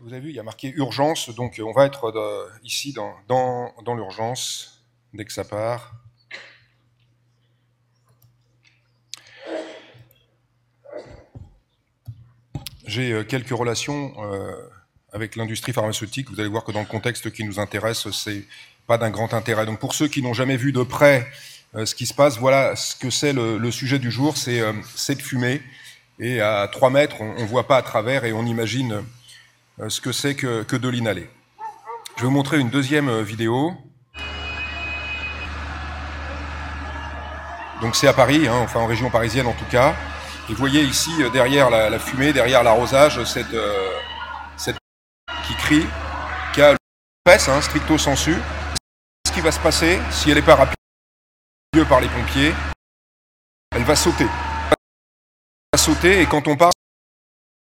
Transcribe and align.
Vous 0.00 0.12
avez 0.12 0.20
vu, 0.20 0.28
il 0.30 0.36
y 0.36 0.40
a 0.40 0.42
marqué 0.42 0.68
urgence, 0.76 1.30
donc 1.30 1.60
on 1.64 1.72
va 1.72 1.86
être 1.86 2.12
de- 2.12 2.64
ici 2.64 2.92
dans, 2.92 3.72
l'urgence 3.94 4.84
dès 5.14 5.24
que 5.24 5.32
ça 5.32 5.44
part. 5.44 5.94
J'ai 12.86 13.12
euh, 13.12 13.24
quelques 13.24 13.48
relations 13.48 14.12
euh, 14.18 14.54
avec 15.12 15.36
l'industrie 15.36 15.72
pharmaceutique. 15.72 16.30
Vous 16.30 16.38
allez 16.38 16.50
voir 16.50 16.64
que 16.64 16.72
dans 16.72 16.80
le 16.80 16.86
contexte 16.86 17.32
qui 17.32 17.44
nous 17.44 17.58
intéresse, 17.58 18.10
c'est 18.10 18.44
pas 18.86 18.98
d'un 18.98 19.10
grand 19.10 19.32
intérêt. 19.32 19.64
Donc 19.64 19.80
pour 19.80 19.94
ceux 19.94 20.08
qui 20.08 20.20
n'ont 20.20 20.34
jamais 20.34 20.58
vu 20.58 20.72
de 20.72 20.82
près 20.82 21.26
euh, 21.76 21.86
ce 21.86 21.94
qui 21.94 22.06
se 22.06 22.14
passe, 22.14 22.38
voilà 22.38 22.76
ce 22.76 22.94
que 22.94 23.10
c'est 23.10 23.32
le, 23.32 23.70
sujet 23.70 23.98
du 23.98 24.10
jour, 24.10 24.36
c'est 24.36 24.60
euh, 24.60 24.72
cette 24.94 25.20
fumée. 25.20 25.62
Et 26.20 26.40
à 26.40 26.68
3 26.70 26.90
mètres, 26.90 27.20
on 27.20 27.40
ne 27.40 27.46
voit 27.46 27.66
pas 27.66 27.76
à 27.76 27.82
travers 27.82 28.24
et 28.24 28.32
on 28.32 28.46
imagine 28.46 28.92
euh, 28.92 29.02
ce 29.88 30.00
que 30.00 30.12
c'est 30.12 30.34
que, 30.36 30.76
de 30.76 30.88
l'inhaler. 30.88 31.28
Je 32.16 32.22
vais 32.22 32.28
vous 32.28 32.32
montrer 32.32 32.58
une 32.60 32.70
deuxième 32.70 33.08
euh, 33.08 33.22
vidéo. 33.22 33.72
Donc 37.80 37.96
c'est 37.96 38.06
à 38.06 38.12
Paris, 38.12 38.46
hein, 38.46 38.56
enfin 38.62 38.80
en 38.80 38.86
région 38.86 39.10
parisienne 39.10 39.46
en 39.46 39.52
tout 39.52 39.64
cas. 39.66 39.94
Et 40.48 40.52
vous 40.52 40.58
voyez 40.58 40.82
ici, 40.82 41.10
euh, 41.22 41.30
derrière 41.30 41.70
la, 41.70 41.90
la 41.90 41.98
fumée, 41.98 42.32
derrière 42.32 42.62
l'arrosage, 42.62 43.22
cette, 43.24 43.52
euh, 43.52 43.90
cette 44.56 44.76
qui 45.46 45.54
crie, 45.54 45.86
qui 46.54 46.62
a 46.62 46.72
le 46.72 46.78
presse, 47.24 47.48
hein, 47.48 47.60
stricto 47.60 47.98
sensu. 47.98 48.36
Ce 49.26 49.32
qui 49.32 49.40
va 49.40 49.50
se 49.50 49.60
passer, 49.60 49.98
si 50.12 50.30
elle 50.30 50.36
n'est 50.36 50.42
pas 50.42 50.54
rapide 50.54 50.74
par 51.88 52.00
les 52.00 52.08
pompiers, 52.08 52.54
elle 53.74 53.82
va 53.82 53.96
sauter. 53.96 54.24
Elle 54.24 54.76
va 55.72 55.78
sauter, 55.78 56.20
et 56.20 56.26
quand 56.26 56.46
on 56.46 56.56
parle 56.56 56.72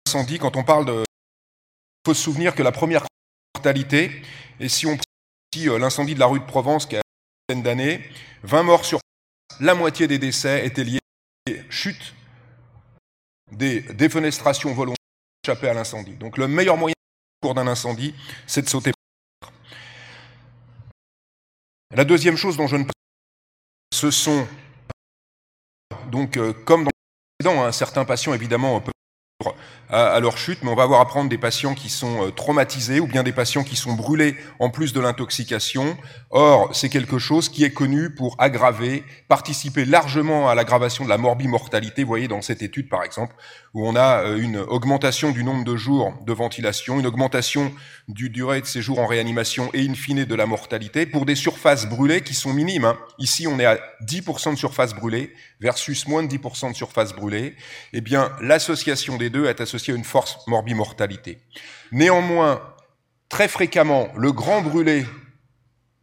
d'incendie, 0.07 0.39
quand 0.39 0.57
on 0.57 0.65
parle 0.65 0.87
de... 0.87 1.08
Faut 2.07 2.15
se 2.15 2.23
souvenir 2.23 2.55
que 2.55 2.63
la 2.63 2.73
première 2.73 3.07
mortalité, 3.55 4.23
et 4.61 4.69
si 4.69 4.87
on 4.87 4.97
prend 4.97 5.03
euh, 5.57 5.79
l'incendie 5.79 6.15
de 6.15 6.21
la 6.21 6.27
rue 6.27 6.41
de 6.41 6.45
Provence 6.45 6.87
qui 6.87 6.97
a 6.97 7.01
une 7.49 7.57
dizaine 7.57 7.63
d'années, 7.63 8.11
20 8.43 8.63
morts 8.63 8.85
sur 8.85 9.01
la 9.61 9.75
moitié 9.75 10.07
des 10.07 10.19
décès 10.19 10.65
étaient 10.67 10.85
liés 10.85 11.01
à 11.47 11.51
des 11.51 11.65
chutes, 11.71 12.15
des 13.53 13.81
défenestrations 13.81 14.73
volontaires 14.73 14.97
échappées 15.45 15.69
à 15.69 15.75
l'incendie. 15.75 16.15
Donc 16.17 16.39
le 16.39 16.49
meilleur 16.49 16.77
moyen 16.77 16.95
au 17.43 17.47
cours 17.47 17.55
d'un 17.55 17.67
incendie, 17.67 18.15
c'est 18.47 18.63
de 18.63 18.69
sauter. 18.69 18.93
La 21.95 22.05
deuxième 22.05 22.37
chose 22.37 22.57
dont 22.57 22.67
je 22.67 22.77
ne 22.77 22.85
ce 23.93 24.11
sont 24.11 24.47
donc 26.11 26.37
euh, 26.37 26.53
comme 26.53 26.85
dans 26.85 26.91
le 26.91 27.45
précédent, 27.45 27.65
hein, 27.65 27.73
certains 27.73 28.05
patients 28.05 28.35
évidemment 28.35 28.81
peuvent 28.81 28.93
à, 29.89 30.19
leur 30.19 30.37
chute, 30.37 30.65
mais 30.65 30.71
on 30.71 30.75
va 30.75 30.83
avoir 30.83 31.01
à 31.01 31.07
prendre 31.07 31.31
des 31.31 31.39
patients 31.39 31.77
qui 31.77 31.91
sont 31.91 32.27
euh, 32.27 32.31
traumatisés 32.33 32.99
ou 32.99 33.07
bien 33.07 33.23
des 33.23 33.31
patients 33.31 33.63
qui 33.63 33.77
sont 33.77 33.93
brûlés 33.93 34.37
en 34.59 34.69
plus 34.69 34.93
de 34.93 35.01
l'intoxication. 35.01 35.97
Or, 36.31 36.75
c'est 36.75 36.89
quelque 36.89 37.19
chose 37.19 37.49
qui 37.49 37.63
est 37.63 37.71
connu 37.71 38.11
pour 38.11 38.35
aggraver, 38.39 39.05
participer 39.29 39.85
largement 39.85 40.49
à 40.49 40.57
l'aggravation 40.57 41.05
de 41.05 41.09
la 41.09 41.19
morbimortalité. 41.19 42.03
Vous 42.03 42.09
voyez 42.09 42.27
dans 42.27 42.43
cette 42.43 42.63
étude, 42.63 42.89
par 42.89 43.05
exemple, 43.05 43.37
où 43.75 43.87
on 43.87 43.95
a 43.95 44.25
euh, 44.25 44.39
une 44.39 44.57
augmentation 44.57 45.31
du 45.31 45.45
nombre 45.45 45.65
de 45.65 45.77
jours 45.77 46.13
de 46.27 46.33
ventilation, 46.33 46.99
une 46.99 47.07
augmentation 47.07 47.73
du 48.09 48.31
durée 48.31 48.61
de 48.61 48.67
séjour 48.67 48.99
en 48.99 49.07
réanimation 49.07 49.71
et 49.73 49.87
in 49.89 49.95
fine 49.95 50.25
de 50.25 50.35
la 50.35 50.47
mortalité 50.47 51.07
pour 51.07 51.27
des 51.27 51.37
surfaces 51.37 51.89
brûlées 51.89 52.23
qui 52.23 52.35
sont 52.35 52.53
minimes. 52.53 52.87
Hein. 52.87 52.99
Ici, 53.21 53.47
on 53.47 53.61
est 53.61 53.67
à 53.67 53.79
10% 54.05 54.55
de 54.55 54.59
surface 54.59 54.95
brûlée 54.95 55.33
versus 55.61 56.09
moins 56.09 56.25
de 56.25 56.29
10% 56.29 56.73
de 56.73 56.77
surface 56.77 57.15
brûlée. 57.15 57.55
Eh 57.93 58.01
bien, 58.01 58.33
l'association 58.41 59.17
des 59.17 59.28
est 59.37 59.61
associée 59.61 59.95
à 59.95 59.97
une 59.97 60.05
force 60.05 60.39
morbimortalité. 60.47 61.39
Néanmoins, 61.93 62.61
très 63.29 63.49
fréquemment, 63.49 64.09
le 64.17 64.33
grand 64.33 64.63
brûlé 64.63 65.07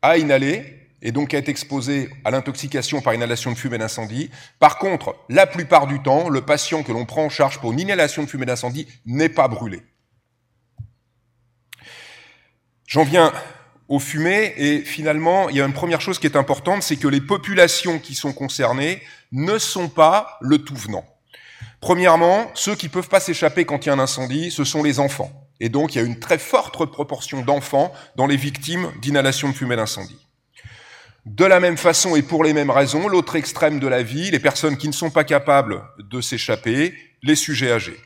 a 0.02 0.18
inhalé 0.18 0.76
et 1.02 1.12
donc 1.12 1.34
est 1.34 1.50
exposé 1.50 2.10
à 2.24 2.32
l'intoxication 2.32 3.02
par 3.02 3.14
inhalation 3.14 3.52
de 3.52 3.58
fumée 3.58 3.78
d'incendie. 3.78 4.32
Par 4.60 4.78
contre, 4.78 5.16
la 5.30 5.46
plupart 5.46 5.88
du 5.88 6.02
temps, 6.02 6.30
le 6.30 6.42
patient 6.42 6.84
que 6.84 6.92
l'on 6.92 7.06
prend 7.06 7.26
en 7.26 7.30
charge 7.30 7.60
pour 7.60 7.74
une 7.74 7.80
inhalation 7.80 8.24
de 8.24 8.28
fumée 8.28 8.46
d'incendie 8.46 8.88
n'est 9.06 9.30
pas 9.30 9.48
brûlé. 9.48 9.84
J'en 12.88 13.04
viens 13.04 13.34
aux 13.88 14.00
fumées 14.00 14.54
et 14.58 14.82
finalement, 14.82 15.50
il 15.50 15.58
y 15.58 15.62
a 15.62 15.66
une 15.66 15.74
première 15.74 16.02
chose 16.02 16.18
qui 16.18 16.28
est 16.28 16.36
importante, 16.36 16.82
c'est 16.82 16.98
que 16.98 17.08
les 17.08 17.22
populations 17.22 18.00
qui 18.00 18.16
sont 18.16 18.34
concernées 18.34 19.02
ne 19.32 19.58
sont 19.58 19.90
pas 19.90 20.38
le 20.42 20.60
tout 20.60 20.76
venant. 20.76 21.06
Premièrement, 21.82 22.52
ceux 22.56 22.76
qui 22.76 22.90
peuvent 22.90 23.10
pas 23.10 23.20
s'échapper 23.20 23.66
quand 23.66 23.86
il 23.86 23.90
y 23.90 23.92
a 23.92 23.94
un 23.94 24.00
incendie, 24.00 24.52
ce 24.52 24.64
sont 24.64 24.84
les 24.84 25.00
enfants. 25.00 25.32
Et 25.60 25.70
donc, 25.70 25.96
il 25.96 26.00
y 26.00 26.02
a 26.02 26.06
une 26.06 26.20
très 26.20 26.38
forte 26.38 26.74
proportion 26.92 27.42
d'enfants 27.42 27.94
dans 28.16 28.28
les 28.28 28.38
victimes 28.38 28.92
d'inhalation 29.02 29.50
de 29.50 29.54
fumée 29.54 29.76
d'incendie. 29.76 30.26
De 31.26 31.46
la 31.46 31.60
même 31.60 31.78
façon 31.78 32.16
et 32.16 32.22
pour 32.22 32.44
les 32.44 32.54
mêmes 32.54 32.70
raisons, 32.70 33.08
l'autre 33.08 33.36
extrême 33.36 33.80
de 33.80 33.88
la 33.88 34.04
vie, 34.04 34.30
les 34.32 34.40
personnes 34.40 34.78
qui 34.78 34.88
ne 34.88 34.94
sont 34.94 35.10
pas 35.10 35.24
capables 35.24 35.82
de 35.98 36.22
s'échapper, 36.22 36.94
les 37.24 37.36
sujets 37.36 37.72
âgés. 37.72 38.00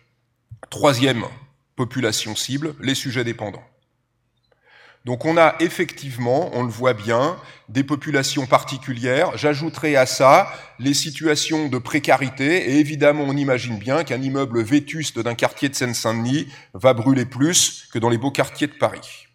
Troisième 0.69 1.25
population 1.75 2.35
cible, 2.35 2.75
les 2.79 2.95
sujets 2.95 3.23
dépendants. 3.23 3.63
Donc 5.09 5.25
on 5.25 5.37
a 5.37 5.55
effectivement, 5.59 6.51
on 6.53 6.61
le 6.61 6.69
voit 6.69 6.93
bien, 6.93 7.35
des 7.67 7.83
populations 7.83 8.45
particulières. 8.45 9.35
J'ajouterai 9.35 9.95
à 9.95 10.05
ça 10.05 10.51
les 10.77 10.93
situations 10.93 11.67
de 11.67 11.79
précarité. 11.79 12.69
Et 12.69 12.77
évidemment, 12.77 13.23
on 13.27 13.35
imagine 13.35 13.79
bien 13.79 14.03
qu'un 14.03 14.21
immeuble 14.21 14.61
vétuste 14.61 15.17
d'un 15.17 15.33
quartier 15.33 15.67
de 15.67 15.73
Seine-Saint-Denis 15.73 16.47
va 16.75 16.93
brûler 16.93 17.25
plus 17.25 17.87
que 17.91 17.97
dans 17.97 18.09
les 18.09 18.19
beaux 18.19 18.29
quartiers 18.29 18.67
de 18.67 18.73
Paris. 18.73 19.28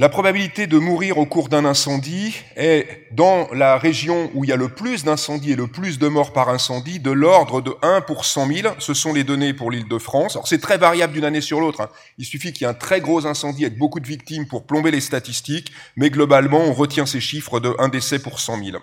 La 0.00 0.08
probabilité 0.08 0.68
de 0.68 0.78
mourir 0.78 1.18
au 1.18 1.26
cours 1.26 1.48
d'un 1.48 1.64
incendie 1.64 2.36
est, 2.54 3.08
dans 3.10 3.48
la 3.52 3.76
région 3.78 4.30
où 4.32 4.44
il 4.44 4.50
y 4.50 4.52
a 4.52 4.56
le 4.56 4.68
plus 4.68 5.02
d'incendies 5.02 5.50
et 5.50 5.56
le 5.56 5.66
plus 5.66 5.98
de 5.98 6.06
morts 6.06 6.32
par 6.32 6.50
incendie, 6.50 7.00
de 7.00 7.10
l'ordre 7.10 7.60
de 7.60 7.74
1 7.82 8.02
pour 8.02 8.24
100 8.24 8.46
000. 8.46 8.74
Ce 8.78 8.94
sont 8.94 9.12
les 9.12 9.24
données 9.24 9.54
pour 9.54 9.72
l'île 9.72 9.88
de 9.88 9.98
France. 9.98 10.36
Alors 10.36 10.46
c'est 10.46 10.60
très 10.60 10.78
variable 10.78 11.14
d'une 11.14 11.24
année 11.24 11.40
sur 11.40 11.58
l'autre. 11.58 11.80
Hein. 11.80 11.88
Il 12.16 12.24
suffit 12.24 12.52
qu'il 12.52 12.62
y 12.62 12.64
ait 12.66 12.70
un 12.70 12.74
très 12.74 13.00
gros 13.00 13.26
incendie 13.26 13.64
avec 13.64 13.76
beaucoup 13.76 13.98
de 13.98 14.06
victimes 14.06 14.46
pour 14.46 14.68
plomber 14.68 14.92
les 14.92 15.00
statistiques, 15.00 15.72
mais 15.96 16.10
globalement, 16.10 16.60
on 16.60 16.72
retient 16.72 17.04
ces 17.04 17.20
chiffres 17.20 17.58
de 17.58 17.74
1 17.80 17.88
décès 17.88 18.20
pour 18.20 18.38
100 18.38 18.64
000. 18.64 18.78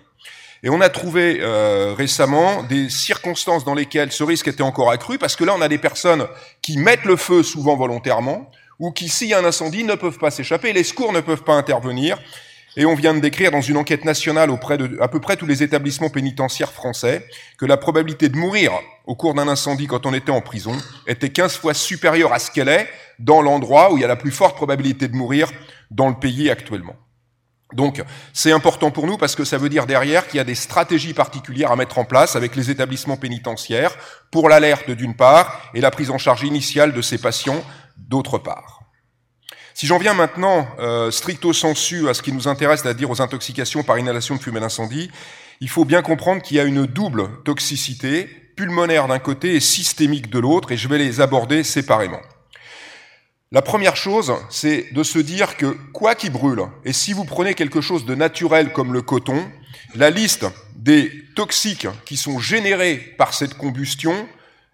Et 0.62 0.68
on 0.68 0.82
a 0.82 0.90
trouvé 0.90 1.38
euh, 1.40 1.94
récemment 1.96 2.62
des 2.62 2.90
circonstances 2.90 3.64
dans 3.64 3.74
lesquelles 3.74 4.12
ce 4.12 4.22
risque 4.22 4.48
était 4.48 4.62
encore 4.62 4.90
accru, 4.90 5.16
parce 5.16 5.34
que 5.34 5.44
là, 5.44 5.54
on 5.56 5.62
a 5.62 5.68
des 5.68 5.78
personnes 5.78 6.26
qui 6.60 6.76
mettent 6.76 7.06
le 7.06 7.16
feu 7.16 7.42
souvent 7.42 7.74
volontairement, 7.74 8.50
ou 8.78 8.92
qui, 8.92 9.08
s'il 9.08 9.28
y 9.28 9.34
a 9.34 9.38
un 9.38 9.44
incendie, 9.44 9.84
ne 9.84 9.94
peuvent 9.94 10.18
pas 10.18 10.30
s'échapper, 10.30 10.72
les 10.72 10.84
secours 10.84 11.12
ne 11.12 11.20
peuvent 11.20 11.44
pas 11.44 11.54
intervenir. 11.54 12.18
Et 12.78 12.84
on 12.84 12.94
vient 12.94 13.14
de 13.14 13.20
décrire 13.20 13.50
dans 13.50 13.62
une 13.62 13.78
enquête 13.78 14.04
nationale 14.04 14.50
auprès 14.50 14.76
de 14.76 14.98
à 15.00 15.08
peu 15.08 15.18
près 15.18 15.36
tous 15.36 15.46
les 15.46 15.62
établissements 15.62 16.10
pénitentiaires 16.10 16.72
français 16.72 17.26
que 17.56 17.64
la 17.64 17.78
probabilité 17.78 18.28
de 18.28 18.36
mourir 18.36 18.70
au 19.06 19.14
cours 19.14 19.32
d'un 19.32 19.48
incendie 19.48 19.86
quand 19.86 20.04
on 20.04 20.12
était 20.12 20.30
en 20.30 20.42
prison 20.42 20.76
était 21.06 21.30
15 21.30 21.56
fois 21.56 21.72
supérieure 21.72 22.34
à 22.34 22.38
ce 22.38 22.50
qu'elle 22.50 22.68
est 22.68 22.86
dans 23.18 23.40
l'endroit 23.40 23.92
où 23.92 23.96
il 23.96 24.02
y 24.02 24.04
a 24.04 24.08
la 24.08 24.16
plus 24.16 24.30
forte 24.30 24.56
probabilité 24.56 25.08
de 25.08 25.16
mourir 25.16 25.50
dans 25.90 26.08
le 26.08 26.16
pays 26.16 26.50
actuellement. 26.50 26.96
Donc, 27.72 28.02
c'est 28.32 28.52
important 28.52 28.92
pour 28.92 29.06
nous 29.06 29.16
parce 29.16 29.34
que 29.34 29.44
ça 29.44 29.58
veut 29.58 29.68
dire 29.68 29.86
derrière 29.86 30.28
qu'il 30.28 30.36
y 30.36 30.40
a 30.40 30.44
des 30.44 30.54
stratégies 30.54 31.14
particulières 31.14 31.72
à 31.72 31.76
mettre 31.76 31.98
en 31.98 32.04
place 32.04 32.36
avec 32.36 32.54
les 32.54 32.70
établissements 32.70 33.16
pénitentiaires 33.16 33.96
pour 34.30 34.48
l'alerte 34.48 34.90
d'une 34.90 35.16
part 35.16 35.70
et 35.74 35.80
la 35.80 35.90
prise 35.90 36.10
en 36.10 36.18
charge 36.18 36.44
initiale 36.44 36.92
de 36.92 37.02
ces 37.02 37.18
patients 37.18 37.64
d'autre 37.96 38.38
part. 38.38 38.80
Si 39.74 39.86
j'en 39.86 39.98
viens 39.98 40.14
maintenant 40.14 40.66
euh, 40.78 41.10
stricto 41.10 41.52
sensu 41.52 42.08
à 42.08 42.14
ce 42.14 42.22
qui 42.22 42.32
nous 42.32 42.48
intéresse, 42.48 42.80
c'est-à-dire 42.82 43.10
aux 43.10 43.20
intoxications 43.20 43.82
par 43.82 43.98
inhalation 43.98 44.36
de 44.36 44.40
fumée 44.40 44.60
d'incendie, 44.60 45.10
il 45.60 45.68
faut 45.68 45.84
bien 45.84 46.02
comprendre 46.02 46.40
qu'il 46.42 46.56
y 46.56 46.60
a 46.60 46.64
une 46.64 46.86
double 46.86 47.28
toxicité, 47.44 48.24
pulmonaire 48.56 49.06
d'un 49.06 49.18
côté 49.18 49.54
et 49.54 49.60
systémique 49.60 50.30
de 50.30 50.38
l'autre, 50.38 50.72
et 50.72 50.76
je 50.76 50.88
vais 50.88 50.98
les 50.98 51.20
aborder 51.20 51.62
séparément. 51.62 52.20
La 53.52 53.62
première 53.62 53.96
chose, 53.96 54.32
c'est 54.50 54.92
de 54.92 55.02
se 55.02 55.18
dire 55.18 55.56
que 55.56 55.76
quoi 55.92 56.14
qui 56.14 56.30
brûle, 56.30 56.62
et 56.84 56.92
si 56.92 57.12
vous 57.12 57.24
prenez 57.24 57.54
quelque 57.54 57.80
chose 57.80 58.04
de 58.04 58.14
naturel 58.14 58.72
comme 58.72 58.92
le 58.92 59.02
coton, 59.02 59.46
la 59.94 60.10
liste 60.10 60.46
des 60.74 61.12
toxiques 61.34 61.86
qui 62.04 62.16
sont 62.16 62.38
générés 62.38 62.96
par 63.18 63.34
cette 63.34 63.54
combustion 63.54 64.28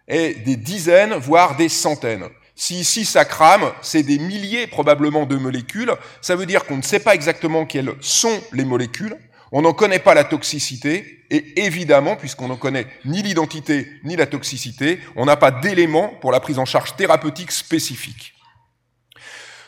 est 0.08 0.44
des 0.44 0.56
dizaines, 0.56 1.14
voire 1.14 1.56
des 1.56 1.68
centaines. 1.68 2.28
Si 2.62 2.78
ici 2.78 3.04
ça 3.04 3.24
crame, 3.24 3.72
c'est 3.82 4.04
des 4.04 4.20
milliers 4.20 4.68
probablement 4.68 5.26
de 5.26 5.34
molécules. 5.34 5.92
Ça 6.20 6.36
veut 6.36 6.46
dire 6.46 6.64
qu'on 6.64 6.76
ne 6.76 6.82
sait 6.82 7.00
pas 7.00 7.12
exactement 7.12 7.66
quelles 7.66 7.92
sont 8.00 8.40
les 8.52 8.64
molécules, 8.64 9.16
on 9.50 9.62
n'en 9.62 9.72
connaît 9.72 9.98
pas 9.98 10.14
la 10.14 10.22
toxicité, 10.22 11.24
et 11.28 11.64
évidemment, 11.64 12.14
puisqu'on 12.14 12.46
n'en 12.46 12.56
connaît 12.56 12.86
ni 13.04 13.20
l'identité 13.20 13.88
ni 14.04 14.14
la 14.14 14.26
toxicité, 14.26 15.00
on 15.16 15.24
n'a 15.24 15.34
pas 15.34 15.50
d'éléments 15.50 16.14
pour 16.20 16.30
la 16.30 16.38
prise 16.38 16.60
en 16.60 16.64
charge 16.64 16.94
thérapeutique 16.94 17.50
spécifique. 17.50 18.32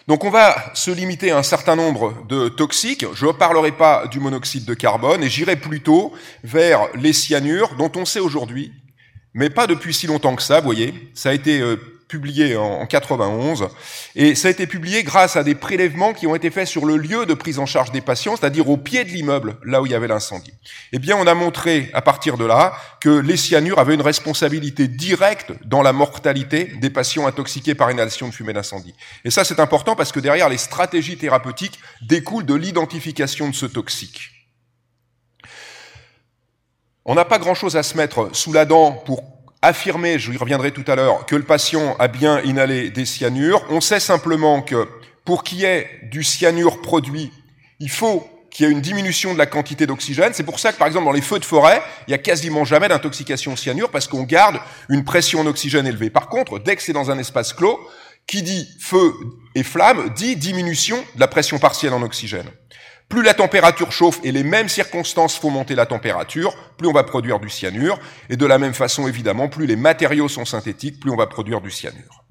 Donc 0.06 0.23
on 0.23 0.31
va 0.31 0.55
se 0.75 0.93
limiter 0.93 1.32
à 1.32 1.38
un 1.38 1.43
certain 1.43 1.75
nombre 1.75 2.25
de 2.29 2.49
toxiques. 2.49 3.06
Je 3.12 3.26
ne 3.26 3.32
parlerai 3.32 3.73
pas 3.73 4.06
du 4.06 4.20
monoxyde 4.20 4.67
de 4.67 4.75
carbone 4.75 5.25
et 5.25 5.29
j'irai 5.29 5.56
plutôt 5.56 6.12
vers 6.44 6.87
les 6.94 7.12
cyanures 7.12 7.75
dont 7.75 7.91
on 7.96 8.05
sait 8.05 8.20
aujourd'hui, 8.20 8.70
mais 9.32 9.50
pas 9.50 9.67
depuis 9.67 9.93
si 9.93 10.06
longtemps 10.06 10.37
que 10.37 10.43
ça, 10.43 10.61
vous 10.61 10.67
voyez, 10.67 10.94
ça 11.12 11.31
a 11.31 11.32
été 11.32 11.61
publié 12.09 12.56
en, 12.56 12.87
91, 12.87 13.69
et 14.15 14.35
ça 14.35 14.49
a 14.49 14.51
été 14.51 14.67
publié 14.67 15.03
grâce 15.03 15.37
à 15.37 15.43
des 15.43 15.55
prélèvements 15.55 16.12
qui 16.12 16.27
ont 16.27 16.35
été 16.35 16.51
faits 16.51 16.69
sur 16.69 16.85
le 16.85 16.97
lieu 16.97 17.27
de 17.27 17.35
prise 17.35 17.59
en 17.59 17.67
charge 17.67 17.93
des 17.93 18.01
patients, 18.01 18.37
c'est-à-dire 18.37 18.69
au 18.69 18.77
pied 18.77 19.05
de 19.05 19.11
l'immeuble, 19.11 19.56
là 19.65 19.81
où 19.83 19.87
il 19.87 19.93
y 19.93 19.95
avait 19.95 20.09
l'incendie. 20.09 20.53
Eh 20.93 20.99
bien, 20.99 21.17
on 21.17 21.27
a 21.27 21.35
montré 21.35 21.91
à 21.95 22.03
partir 22.03 22.37
de 22.37 22.45
là 22.45 22.75
que 23.01 23.09
les 23.09 23.37
cyanures 23.37 23.79
avaient 23.79 23.95
une 23.95 24.03
responsabilité 24.03 24.89
directe 24.89 25.53
dans 25.65 25.83
la 25.83 25.93
mortalité 25.93 26.73
des 26.81 26.91
patients 26.91 27.27
intoxiqués 27.27 27.75
par 27.75 27.91
inhalation 27.91 28.29
de 28.29 28.35
fumée 28.35 28.53
d'incendie. 28.53 28.95
Et 29.25 29.31
ça, 29.31 29.45
c'est 29.45 29.61
important 29.61 29.97
parce 29.97 30.12
que 30.12 30.21
derrière, 30.21 30.49
les 30.49 30.59
stratégies 30.59 31.17
thérapeutiques 31.17 31.79
découlent 32.03 32.47
de 32.47 32.55
l'identification 32.55 33.49
de 33.49 33.55
ce 33.55 33.67
toxique. 33.67 34.31
On 37.06 37.15
n'a 37.15 37.25
pas 37.25 37.39
grand-chose 37.39 37.77
à 37.77 37.83
se 37.83 37.97
mettre 37.97 38.31
sous 38.33 38.53
la 38.53 38.65
dent 38.65 38.93
pour 38.93 39.34
affirmer, 39.65 40.19
je 40.19 40.33
y 40.33 40.37
reviendrai 40.37 40.71
tout 40.71 40.85
à 40.87 40.95
l'heure, 40.95 41.27
que 41.27 41.37
le 41.37 41.43
patient 41.43 41.97
a 41.99 42.09
bien 42.09 42.41
inhalé 42.43 42.91
des 42.91 43.05
cyanures. 43.05 43.65
On 43.71 43.81
sait 43.81 44.01
simplement 44.01 44.63
que 44.63 44.89
pour 45.25 45.45
qu'il 45.45 45.59
y 45.59 45.65
ait 45.65 45.89
du 46.11 46.23
cyanure 46.23 46.81
produit, 46.81 47.33
il 47.81 47.91
faut 47.91 48.29
qu'il 48.51 48.67
y 48.67 48.69
ait 48.69 48.73
une 48.73 48.81
diminution 48.81 49.33
de 49.33 49.39
la 49.39 49.47
quantité 49.47 49.87
d'oxygène. 49.87 50.33
C'est 50.33 50.45
pour 50.45 50.61
ça 50.61 50.73
que, 50.73 50.79
par 50.79 50.87
exemple, 50.87 51.07
dans 51.07 51.13
les 51.13 51.21
feux 51.21 51.41
de 51.41 51.45
forêt, 51.45 51.83
il 52.07 52.13
y 52.13 52.15
a 52.15 52.19
quasiment 52.19 52.65
jamais 52.65 52.89
d'intoxication 52.89 53.57
cyanure 53.57 53.91
parce 53.91 54.07
qu'on 54.07 54.23
garde 54.23 54.61
une 54.89 55.03
pression 55.03 55.41
en 55.41 55.47
oxygène 55.47 55.87
élevée. 55.87 56.11
Par 56.11 56.29
contre, 56.29 56.61
dès 56.61 56.77
que 56.77 56.83
c'est 56.83 56.93
dans 56.93 57.11
un 57.11 57.19
espace 57.19 57.53
clos, 57.53 57.81
qui 58.27 58.43
dit 58.43 58.69
feu 58.81 59.13
et 59.55 59.63
flamme 59.63 60.11
dit 60.15 60.37
diminution 60.37 60.97
de 61.15 61.21
la 61.21 61.29
pression 61.29 61.59
partielle 61.59 61.93
en 61.93 62.03
oxygène. 62.03 62.49
Plus 63.09 63.23
la 63.23 63.35
température 63.35 63.93
chauffe 63.93 64.21
et 64.25 64.33
les 64.33 64.43
mêmes 64.43 64.69
circonstances 64.69 65.37
font 65.37 65.51
monter 65.51 65.75
la 65.75 65.87
température, 65.87 66.56
plus 66.77 66.89
on 66.89 66.93
va 66.93 67.05
produire 67.05 67.39
du 67.39 67.49
cyanure. 67.49 67.99
Et 68.29 68.37
de 68.37 68.47
la 68.47 68.59
même 68.59 68.75
façon, 68.75 69.06
évidemment, 69.06 69.49
plus 69.49 69.67
les 69.67 69.77
matériaux 69.77 70.29
sont 70.29 70.45
synthétiques, 70.45 71.01
plus 71.01 71.11
on 71.11 71.17
va 71.17 71.27
produire 71.27 71.61
du 71.61 71.71
cyanure. 71.71 72.25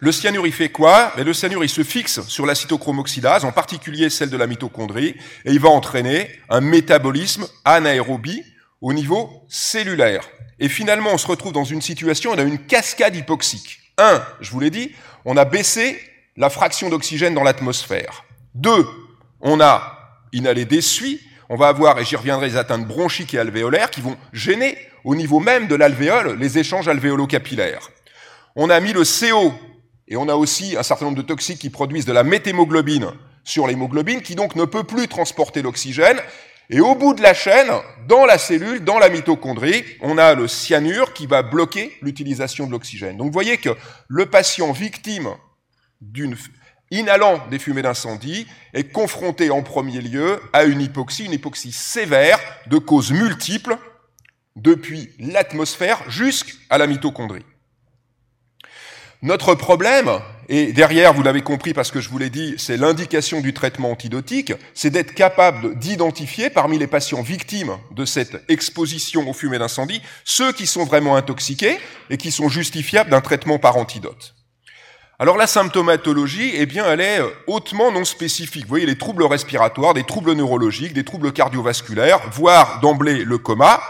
Le 0.00 0.12
cyanure, 0.12 0.46
il 0.46 0.52
fait 0.52 0.68
quoi? 0.68 1.12
Le 1.16 1.32
cyanure, 1.32 1.64
il 1.64 1.68
se 1.68 1.82
fixe 1.82 2.20
sur 2.28 2.46
la 2.46 2.54
cytochromoxydase, 2.54 3.44
en 3.44 3.50
particulier 3.50 4.10
celle 4.10 4.30
de 4.30 4.36
la 4.36 4.46
mitochondrie, 4.46 5.16
et 5.44 5.50
il 5.50 5.58
va 5.58 5.70
entraîner 5.70 6.30
un 6.48 6.60
métabolisme 6.60 7.46
anaérobie 7.64 8.44
au 8.80 8.92
niveau 8.92 9.44
cellulaire. 9.48 10.28
Et 10.60 10.68
finalement, 10.68 11.10
on 11.12 11.18
se 11.18 11.26
retrouve 11.26 11.52
dans 11.52 11.64
une 11.64 11.82
situation, 11.82 12.30
on 12.32 12.38
a 12.38 12.42
une 12.42 12.58
cascade 12.58 13.16
hypoxique. 13.16 13.80
Un, 13.96 14.22
je 14.40 14.50
vous 14.52 14.60
l'ai 14.60 14.70
dit, 14.70 14.92
on 15.24 15.36
a 15.36 15.44
baissé 15.44 16.00
la 16.36 16.50
fraction 16.50 16.88
d'oxygène 16.88 17.34
dans 17.34 17.42
l'atmosphère. 17.42 18.24
Deux, 18.58 18.84
on 19.40 19.60
a 19.60 20.26
inhalé 20.32 20.64
des 20.64 20.80
suies, 20.80 21.20
on 21.48 21.54
va 21.54 21.68
avoir, 21.68 21.96
et 22.00 22.04
j'y 22.04 22.16
reviendrai, 22.16 22.50
des 22.50 22.56
atteintes 22.56 22.88
bronchiques 22.88 23.32
et 23.34 23.38
alvéolaires 23.38 23.88
qui 23.88 24.00
vont 24.00 24.16
gêner 24.32 24.76
au 25.04 25.14
niveau 25.14 25.38
même 25.38 25.68
de 25.68 25.76
l'alvéole 25.76 26.36
les 26.40 26.58
échanges 26.58 26.88
alvéolo-capillaires. 26.88 27.88
On 28.56 28.68
a 28.68 28.80
mis 28.80 28.92
le 28.92 29.04
CO, 29.04 29.54
et 30.08 30.16
on 30.16 30.28
a 30.28 30.34
aussi 30.34 30.76
un 30.76 30.82
certain 30.82 31.04
nombre 31.04 31.16
de 31.18 31.22
toxiques 31.22 31.60
qui 31.60 31.70
produisent 31.70 32.04
de 32.04 32.12
la 32.12 32.24
méthémoglobine 32.24 33.12
sur 33.44 33.68
l'hémoglobine, 33.68 34.22
qui 34.22 34.34
donc 34.34 34.56
ne 34.56 34.64
peut 34.64 34.82
plus 34.82 35.06
transporter 35.06 35.62
l'oxygène. 35.62 36.18
Et 36.68 36.80
au 36.80 36.96
bout 36.96 37.14
de 37.14 37.22
la 37.22 37.34
chaîne, 37.34 37.70
dans 38.08 38.26
la 38.26 38.38
cellule, 38.38 38.82
dans 38.82 38.98
la 38.98 39.08
mitochondrie, 39.08 39.84
on 40.00 40.18
a 40.18 40.34
le 40.34 40.48
cyanure 40.48 41.12
qui 41.12 41.28
va 41.28 41.44
bloquer 41.44 41.96
l'utilisation 42.02 42.66
de 42.66 42.72
l'oxygène. 42.72 43.18
Donc 43.18 43.28
vous 43.28 43.32
voyez 43.32 43.56
que 43.56 43.70
le 44.08 44.26
patient 44.26 44.72
victime 44.72 45.28
d'une 46.00 46.36
inhalant 46.90 47.46
des 47.50 47.58
fumées 47.58 47.82
d'incendie, 47.82 48.46
est 48.74 48.92
confronté 48.92 49.50
en 49.50 49.62
premier 49.62 50.00
lieu 50.00 50.40
à 50.52 50.64
une 50.64 50.80
hypoxie, 50.80 51.24
une 51.24 51.32
hypoxie 51.32 51.72
sévère 51.72 52.38
de 52.66 52.78
causes 52.78 53.12
multiples, 53.12 53.76
depuis 54.62 55.10
l'atmosphère 55.18 56.02
jusqu'à 56.10 56.78
la 56.78 56.86
mitochondrie. 56.86 57.44
Notre 59.20 59.56
problème, 59.56 60.20
et 60.48 60.72
derrière, 60.72 61.12
vous 61.12 61.24
l'avez 61.24 61.42
compris 61.42 61.74
parce 61.74 61.90
que 61.90 62.00
je 62.00 62.08
vous 62.08 62.18
l'ai 62.18 62.30
dit, 62.30 62.54
c'est 62.56 62.76
l'indication 62.76 63.40
du 63.40 63.52
traitement 63.52 63.90
antidotique, 63.90 64.52
c'est 64.74 64.90
d'être 64.90 65.12
capable 65.12 65.76
d'identifier 65.76 66.50
parmi 66.50 66.78
les 66.78 66.86
patients 66.86 67.22
victimes 67.22 67.76
de 67.90 68.04
cette 68.04 68.44
exposition 68.48 69.28
aux 69.28 69.32
fumées 69.32 69.58
d'incendie 69.58 70.00
ceux 70.24 70.52
qui 70.52 70.68
sont 70.68 70.84
vraiment 70.84 71.16
intoxiqués 71.16 71.78
et 72.10 72.16
qui 72.16 72.30
sont 72.30 72.48
justifiables 72.48 73.10
d'un 73.10 73.20
traitement 73.20 73.58
par 73.58 73.76
antidote. 73.76 74.36
Alors 75.20 75.36
la 75.36 75.48
symptomatologie, 75.48 76.52
eh 76.54 76.64
bien, 76.64 76.84
elle 76.86 77.00
est 77.00 77.20
euh, 77.20 77.28
hautement 77.48 77.90
non 77.90 78.04
spécifique. 78.04 78.62
Vous 78.62 78.68
voyez, 78.68 78.86
les 78.86 78.96
troubles 78.96 79.24
respiratoires, 79.24 79.92
des 79.92 80.04
troubles 80.04 80.34
neurologiques, 80.34 80.92
des 80.92 81.02
troubles 81.02 81.32
cardiovasculaires, 81.32 82.20
voire 82.30 82.78
d'emblée 82.78 83.24
le 83.24 83.36
coma, 83.36 83.82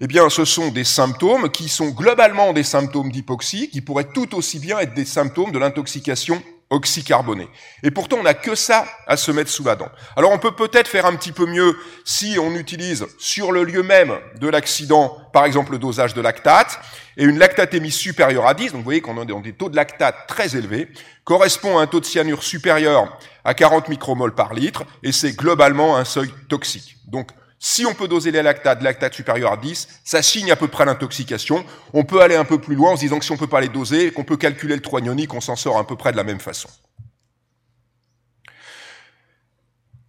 eh 0.00 0.08
bien, 0.08 0.28
ce 0.28 0.44
sont 0.44 0.72
des 0.72 0.82
symptômes 0.82 1.50
qui 1.50 1.68
sont 1.68 1.90
globalement 1.90 2.52
des 2.52 2.64
symptômes 2.64 3.12
d'hypoxie, 3.12 3.70
qui 3.70 3.80
pourraient 3.80 4.08
tout 4.12 4.34
aussi 4.34 4.58
bien 4.58 4.80
être 4.80 4.92
des 4.92 5.04
symptômes 5.04 5.52
de 5.52 5.60
l'intoxication 5.60 6.42
oxycarboné. 6.72 7.48
Et 7.82 7.90
pourtant, 7.90 8.16
on 8.18 8.22
n'a 8.22 8.34
que 8.34 8.54
ça 8.54 8.86
à 9.06 9.16
se 9.16 9.30
mettre 9.30 9.50
sous 9.50 9.62
la 9.62 9.76
dent. 9.76 9.90
Alors, 10.16 10.32
on 10.32 10.38
peut 10.38 10.56
peut-être 10.56 10.88
faire 10.88 11.06
un 11.06 11.14
petit 11.14 11.32
peu 11.32 11.46
mieux 11.46 11.76
si 12.04 12.38
on 12.40 12.54
utilise 12.54 13.06
sur 13.18 13.52
le 13.52 13.62
lieu 13.62 13.82
même 13.82 14.18
de 14.40 14.48
l'accident, 14.48 15.16
par 15.32 15.44
exemple, 15.44 15.72
le 15.72 15.78
dosage 15.78 16.14
de 16.14 16.20
lactate, 16.20 16.80
et 17.18 17.24
une 17.24 17.38
lactatémie 17.38 17.90
supérieure 17.90 18.46
à 18.46 18.54
10, 18.54 18.72
donc 18.72 18.78
vous 18.78 18.84
voyez 18.84 19.02
qu'on 19.02 19.20
a 19.20 19.24
des 19.24 19.52
taux 19.52 19.68
de 19.68 19.76
lactate 19.76 20.26
très 20.26 20.56
élevés, 20.56 20.88
correspond 21.24 21.78
à 21.78 21.82
un 21.82 21.86
taux 21.86 22.00
de 22.00 22.06
cyanure 22.06 22.42
supérieur 22.42 23.18
à 23.44 23.52
40 23.52 23.88
micromoles 23.88 24.34
par 24.34 24.54
litre, 24.54 24.84
et 25.02 25.12
c'est 25.12 25.32
globalement 25.32 25.96
un 25.96 26.04
seuil 26.04 26.32
toxique. 26.48 26.96
Donc, 27.06 27.28
si 27.64 27.86
on 27.86 27.94
peut 27.94 28.08
doser 28.08 28.32
les 28.32 28.42
lactates, 28.42 28.82
lactates 28.82 29.14
supérieurs 29.14 29.52
à 29.52 29.56
10, 29.56 29.86
ça 30.02 30.20
signe 30.20 30.50
à 30.50 30.56
peu 30.56 30.66
près 30.66 30.84
l'intoxication. 30.84 31.64
On 31.92 32.02
peut 32.02 32.20
aller 32.20 32.34
un 32.34 32.44
peu 32.44 32.60
plus 32.60 32.74
loin 32.74 32.90
en 32.90 32.96
se 32.96 33.02
disant 33.02 33.20
que 33.20 33.24
si 33.24 33.30
on 33.30 33.36
peut 33.36 33.46
pas 33.46 33.60
les 33.60 33.68
doser, 33.68 34.10
qu'on 34.10 34.24
peut 34.24 34.36
calculer 34.36 34.74
le 34.74 34.82
troignonique, 34.82 35.32
on 35.32 35.40
s'en 35.40 35.54
sort 35.54 35.78
à 35.78 35.86
peu 35.86 35.94
près 35.94 36.10
de 36.10 36.16
la 36.16 36.24
même 36.24 36.40
façon. 36.40 36.68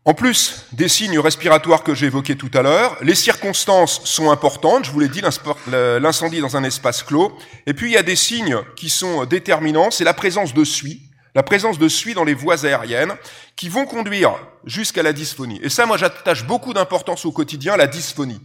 En 0.03 0.15
plus 0.15 0.65
des 0.71 0.89
signes 0.89 1.19
respiratoires 1.19 1.83
que 1.83 1.94
j'ai 1.94 2.07
évoqués 2.07 2.35
tout 2.35 2.50
à 2.55 2.63
l'heure, 2.63 2.97
les 3.03 3.13
circonstances 3.13 4.03
sont 4.03 4.31
importantes. 4.31 4.85
Je 4.85 4.91
vous 4.91 5.00
l'ai 5.00 5.07
dit, 5.07 5.21
l'incendie 5.67 6.41
dans 6.41 6.57
un 6.57 6.63
espace 6.63 7.03
clos. 7.03 7.38
Et 7.67 7.75
puis, 7.75 7.91
il 7.91 7.94
y 7.94 7.97
a 7.97 8.03
des 8.03 8.15
signes 8.15 8.57
qui 8.75 8.89
sont 8.89 9.25
déterminants. 9.25 9.91
C'est 9.91 10.03
la 10.03 10.15
présence 10.15 10.55
de 10.55 10.63
suie 10.63 11.03
la 11.35 11.44
présence 11.44 11.80
de 11.80 11.88
suie 11.88 12.13
dans 12.13 12.24
les 12.24 12.33
voies 12.33 12.65
aériennes 12.65 13.13
qui 13.56 13.69
vont 13.69 13.85
conduire 13.85 14.35
jusqu'à 14.65 15.03
la 15.03 15.13
dysphonie. 15.13 15.59
Et 15.63 15.69
ça, 15.69 15.85
moi, 15.85 15.97
j'attache 15.97 16.45
beaucoup 16.45 16.74
d'importance 16.74 17.25
au 17.25 17.31
quotidien, 17.31 17.75
la 17.77 17.88
dysphonie. 17.88 18.41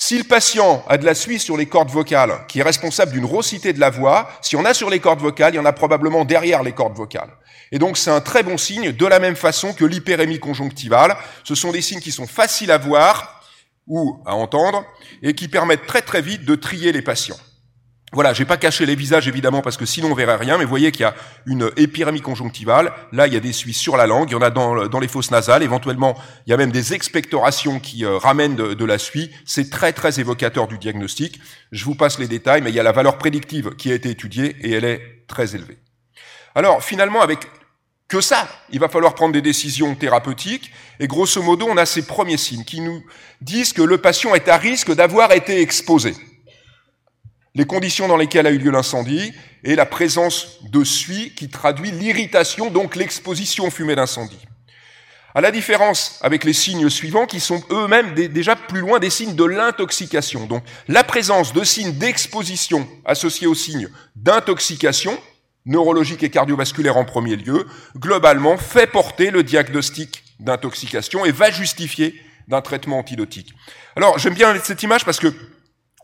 Si 0.00 0.16
le 0.16 0.24
patient 0.24 0.84
a 0.88 0.96
de 0.96 1.04
la 1.04 1.14
suie 1.14 1.40
sur 1.40 1.56
les 1.56 1.66
cordes 1.66 1.90
vocales, 1.90 2.44
qui 2.46 2.60
est 2.60 2.62
responsable 2.62 3.12
d'une 3.12 3.24
rossité 3.24 3.72
de 3.72 3.80
la 3.80 3.90
voix, 3.90 4.30
si 4.42 4.54
on 4.54 4.64
a 4.64 4.72
sur 4.72 4.90
les 4.90 5.00
cordes 5.00 5.20
vocales, 5.20 5.54
il 5.54 5.56
y 5.56 5.60
en 5.60 5.64
a 5.64 5.72
probablement 5.72 6.24
derrière 6.24 6.62
les 6.62 6.70
cordes 6.70 6.96
vocales. 6.96 7.30
Et 7.72 7.80
donc 7.80 7.98
c'est 7.98 8.10
un 8.10 8.20
très 8.20 8.44
bon 8.44 8.56
signe, 8.56 8.92
de 8.92 9.06
la 9.06 9.18
même 9.18 9.34
façon 9.34 9.72
que 9.72 9.84
l'hyperémie 9.84 10.38
conjonctivale. 10.38 11.16
Ce 11.42 11.56
sont 11.56 11.72
des 11.72 11.82
signes 11.82 12.00
qui 12.00 12.12
sont 12.12 12.28
faciles 12.28 12.70
à 12.70 12.78
voir 12.78 13.42
ou 13.88 14.22
à 14.24 14.36
entendre 14.36 14.84
et 15.22 15.34
qui 15.34 15.48
permettent 15.48 15.86
très 15.86 16.02
très 16.02 16.22
vite 16.22 16.44
de 16.44 16.54
trier 16.54 16.92
les 16.92 17.02
patients. 17.02 17.38
Voilà, 18.12 18.32
j'ai 18.32 18.46
pas 18.46 18.56
caché 18.56 18.86
les 18.86 18.94
visages 18.94 19.28
évidemment 19.28 19.60
parce 19.60 19.76
que 19.76 19.84
sinon 19.84 20.12
on 20.12 20.14
verrait 20.14 20.36
rien, 20.36 20.56
mais 20.56 20.64
vous 20.64 20.70
voyez 20.70 20.92
qu'il 20.92 21.02
y 21.02 21.04
a 21.04 21.14
une 21.46 21.70
épiramie 21.76 22.22
conjonctivale. 22.22 22.92
Là, 23.12 23.26
il 23.26 23.34
y 23.34 23.36
a 23.36 23.40
des 23.40 23.52
suies 23.52 23.74
sur 23.74 23.98
la 23.98 24.06
langue, 24.06 24.30
il 24.30 24.32
y 24.32 24.36
en 24.36 24.42
a 24.42 24.50
dans, 24.50 24.98
les 24.98 25.08
fosses 25.08 25.30
nasales. 25.30 25.62
Éventuellement, 25.62 26.16
il 26.46 26.50
y 26.50 26.52
a 26.54 26.56
même 26.56 26.72
des 26.72 26.94
expectorations 26.94 27.80
qui 27.80 28.06
euh, 28.06 28.16
ramènent 28.16 28.56
de, 28.56 28.84
la 28.84 28.96
suie. 28.96 29.30
C'est 29.44 29.68
très 29.68 29.92
très 29.92 30.20
évocateur 30.20 30.68
du 30.68 30.78
diagnostic. 30.78 31.38
Je 31.70 31.84
vous 31.84 31.94
passe 31.94 32.18
les 32.18 32.28
détails, 32.28 32.62
mais 32.62 32.70
il 32.70 32.74
y 32.74 32.80
a 32.80 32.82
la 32.82 32.92
valeur 32.92 33.18
prédictive 33.18 33.74
qui 33.76 33.92
a 33.92 33.94
été 33.94 34.08
étudiée 34.08 34.56
et 34.62 34.72
elle 34.72 34.84
est 34.84 35.26
très 35.28 35.54
élevée. 35.54 35.76
Alors 36.54 36.82
finalement, 36.82 37.20
avec 37.20 37.40
que 38.08 38.22
ça, 38.22 38.48
il 38.70 38.80
va 38.80 38.88
falloir 38.88 39.14
prendre 39.14 39.34
des 39.34 39.42
décisions 39.42 39.94
thérapeutiques. 39.94 40.72
Et 40.98 41.06
grosso 41.06 41.42
modo, 41.42 41.66
on 41.68 41.76
a 41.76 41.84
ces 41.84 42.06
premiers 42.06 42.38
signes 42.38 42.64
qui 42.64 42.80
nous 42.80 43.04
disent 43.42 43.74
que 43.74 43.82
le 43.82 43.98
patient 43.98 44.34
est 44.34 44.48
à 44.48 44.56
risque 44.56 44.94
d'avoir 44.94 45.32
été 45.32 45.60
exposé 45.60 46.14
les 47.58 47.66
conditions 47.66 48.06
dans 48.06 48.16
lesquelles 48.16 48.46
a 48.46 48.52
eu 48.52 48.58
lieu 48.58 48.70
l'incendie 48.70 49.32
et 49.64 49.74
la 49.74 49.84
présence 49.84 50.60
de 50.70 50.84
suie 50.84 51.32
qui 51.34 51.48
traduit 51.48 51.90
l'irritation, 51.90 52.70
donc 52.70 52.94
l'exposition 52.94 53.66
aux 53.66 53.70
fumées 53.70 53.96
d'incendie. 53.96 54.38
À 55.34 55.40
la 55.40 55.50
différence 55.50 56.20
avec 56.22 56.44
les 56.44 56.52
signes 56.52 56.88
suivants 56.88 57.26
qui 57.26 57.40
sont 57.40 57.60
eux-mêmes 57.70 58.14
déjà 58.14 58.54
plus 58.54 58.80
loin 58.80 59.00
des 59.00 59.10
signes 59.10 59.34
de 59.34 59.44
l'intoxication. 59.44 60.46
Donc 60.46 60.62
la 60.86 61.02
présence 61.02 61.52
de 61.52 61.64
signes 61.64 61.98
d'exposition 61.98 62.88
associés 63.04 63.48
aux 63.48 63.56
signes 63.56 63.88
d'intoxication, 64.14 65.18
neurologique 65.66 66.22
et 66.22 66.30
cardiovasculaire 66.30 66.96
en 66.96 67.04
premier 67.04 67.34
lieu, 67.34 67.66
globalement 67.96 68.56
fait 68.56 68.86
porter 68.86 69.32
le 69.32 69.42
diagnostic 69.42 70.22
d'intoxication 70.38 71.24
et 71.24 71.32
va 71.32 71.50
justifier 71.50 72.14
d'un 72.46 72.60
traitement 72.62 73.00
antidotique. 73.00 73.52
Alors 73.96 74.16
j'aime 74.18 74.34
bien 74.34 74.56
cette 74.62 74.82
image 74.84 75.04
parce 75.04 75.18
que 75.18 75.34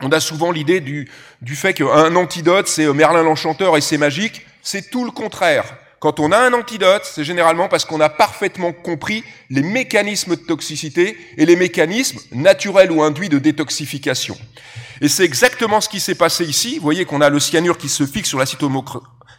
on 0.03 0.11
a 0.11 0.21
souvent 0.21 0.51
l'idée 0.51 0.81
du, 0.81 1.09
du 1.41 1.57
fait 1.57 1.75
qu'un 1.75 2.17
antidote, 2.17 2.69
c'est 2.69 2.93
Merlin 2.93 3.23
l'Enchanteur 3.23 3.77
et 3.77 3.81
c'est 3.81 3.99
magique. 3.99 4.47
C'est 4.63 4.91
tout 4.91 5.05
le 5.05 5.11
contraire. 5.11 5.65
Quand 6.01 6.21
on 6.21 6.33
a 6.33 6.39
un 6.39 6.53
antidote, 6.53 7.03
c'est 7.05 7.25
généralement 7.25 7.69
parce 7.69 7.87
qu'on 7.87 8.01
a 8.01 8.11
parfaitement 8.11 8.73
compris 8.73 9.25
les 9.49 9.63
mécanismes 9.63 10.37
de 10.37 10.43
toxicité 10.43 11.17
et 11.39 11.47
les 11.47 11.57
mécanismes 11.57 12.19
naturels 12.33 12.93
ou 12.93 13.03
induits 13.03 13.31
de 13.31 13.39
détoxification. 13.39 14.37
Et 15.01 15.09
c'est 15.09 15.25
exactement 15.25 15.81
ce 15.81 15.89
qui 15.89 16.01
s'est 16.01 16.15
passé 16.15 16.45
ici. 16.45 16.77
Vous 16.77 16.83
voyez 16.83 17.05
qu'on 17.05 17.23
a 17.23 17.31
le 17.31 17.41
cyanure 17.41 17.79
qui 17.79 17.89
se 17.89 18.05
fixe 18.05 18.29
sur 18.29 18.39
la 18.39 18.45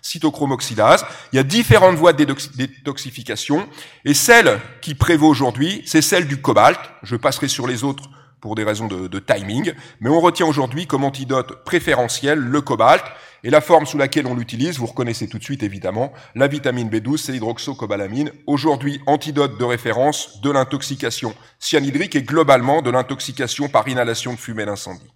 cytochromoxylase. 0.02 1.06
Il 1.34 1.36
y 1.36 1.40
a 1.40 1.44
différentes 1.44 1.98
voies 1.98 2.14
de 2.14 2.24
détoxification. 2.24 3.70
Et 4.04 4.14
celle 4.16 4.60
qui 4.82 4.96
prévaut 4.96 5.28
aujourd'hui, 5.28 5.84
c'est 5.86 6.02
celle 6.02 6.28
du 6.28 6.42
cobalt. 6.42 6.80
Je 7.04 7.16
passerai 7.16 7.48
sur 7.48 7.68
les 7.68 7.84
autres 7.84 8.10
pour 8.42 8.56
des 8.56 8.63
raisons 8.63 8.88
de, 8.88 9.20
timing, 9.20 9.74
mais 10.00 10.10
on 10.10 10.20
retient 10.20 10.46
aujourd'hui 10.46 10.88
comme 10.88 11.04
antidote 11.04 11.63
préférentiel 11.63 12.39
le 12.39 12.62
cobalt, 12.62 13.04
et 13.44 13.51
la 13.51 13.62
forme 13.62 13.86
sous 13.86 14.00
laquelle 14.00 14.25
on 14.25 14.34
l'utilise, 14.34 14.80
vous 14.80 14.88
reconnaissez 14.88 15.27
tout 15.27 15.38
de 15.38 15.44
suite 15.44 15.62
évidemment, 15.62 16.12
la 16.34 16.48
vitamine 16.48 16.89
B12, 16.89 17.18
c'est 17.18 17.32
l'hydroxocobalamine, 17.32 18.32
aujourd'hui 18.48 19.00
antidote 19.06 19.60
de 19.60 19.63
référence 19.63 20.42
de 20.42 20.50
l'intoxication 20.50 21.36
cyanhydrique 21.60 22.15
et 22.15 22.24
globalement 22.24 22.82
de 22.82 22.89
l'intoxication 22.89 23.70
par 23.70 23.88
inhalation 23.88 24.34
de 24.34 24.39
fumée 24.39 24.65
d'incendie. 24.65 25.12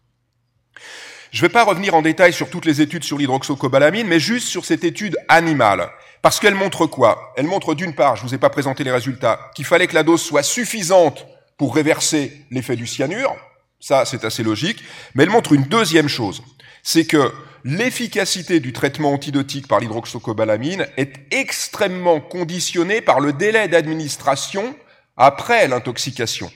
Je 1.31 1.43
ne 1.43 1.47
vais 1.47 1.51
pas 1.51 1.63
revenir 1.63 1.95
en 1.95 2.01
détail 2.01 2.33
sur 2.33 2.49
toutes 2.49 2.65
les 2.65 2.81
études 2.81 3.03
sur 3.03 3.17
l'hydroxocobalamine, 3.17 4.07
mais 4.07 4.19
juste 4.19 4.47
sur 4.47 4.65
cette 4.65 4.83
étude 4.83 5.17
animale. 5.27 5.89
Parce 6.21 6.39
qu'elle 6.39 6.55
montre 6.55 6.85
quoi? 6.85 7.33
Elle 7.37 7.45
montre 7.45 7.75
d'une 7.75 7.95
part, 7.95 8.15
je 8.15 8.23
ne 8.23 8.29
vous 8.29 8.35
ai 8.35 8.39
pas 8.39 8.49
présenté 8.49 8.83
les 8.83 8.91
résultats, 8.91 9.39
qu'il 9.55 9.65
fallait 9.65 9.87
que 9.87 9.95
la 9.95 10.03
dose 10.03 10.21
soit 10.21 10.43
suffisante 10.43 11.25
pour 11.59 11.75
réverser 11.75 12.45
l'effet 12.49 12.77
du 12.77 12.87
cyanure. 12.87 13.35
Ça, 13.81 14.05
c'est 14.05 14.23
assez 14.23 14.43
logique. 14.43 14.81
Mais 15.13 15.23
elle 15.23 15.29
montre 15.29 15.53
une 15.53 15.65
deuxième 15.65 16.07
chose. 16.07 16.41
C'est 16.81 17.05
que 17.05 17.31
l'efficacité 17.65 18.61
du 18.61 18.71
traitement 18.71 19.13
antidotique 19.13 19.67
par 19.67 19.81
l'hydroxocobalamine 19.81 20.87
est 20.95 21.13
extrêmement 21.31 22.21
conditionnée 22.21 23.01
par 23.01 23.19
le 23.19 23.33
délai 23.33 23.67
d'administration 23.67 24.73
après 25.17 25.67
l'intoxication. 25.67 26.49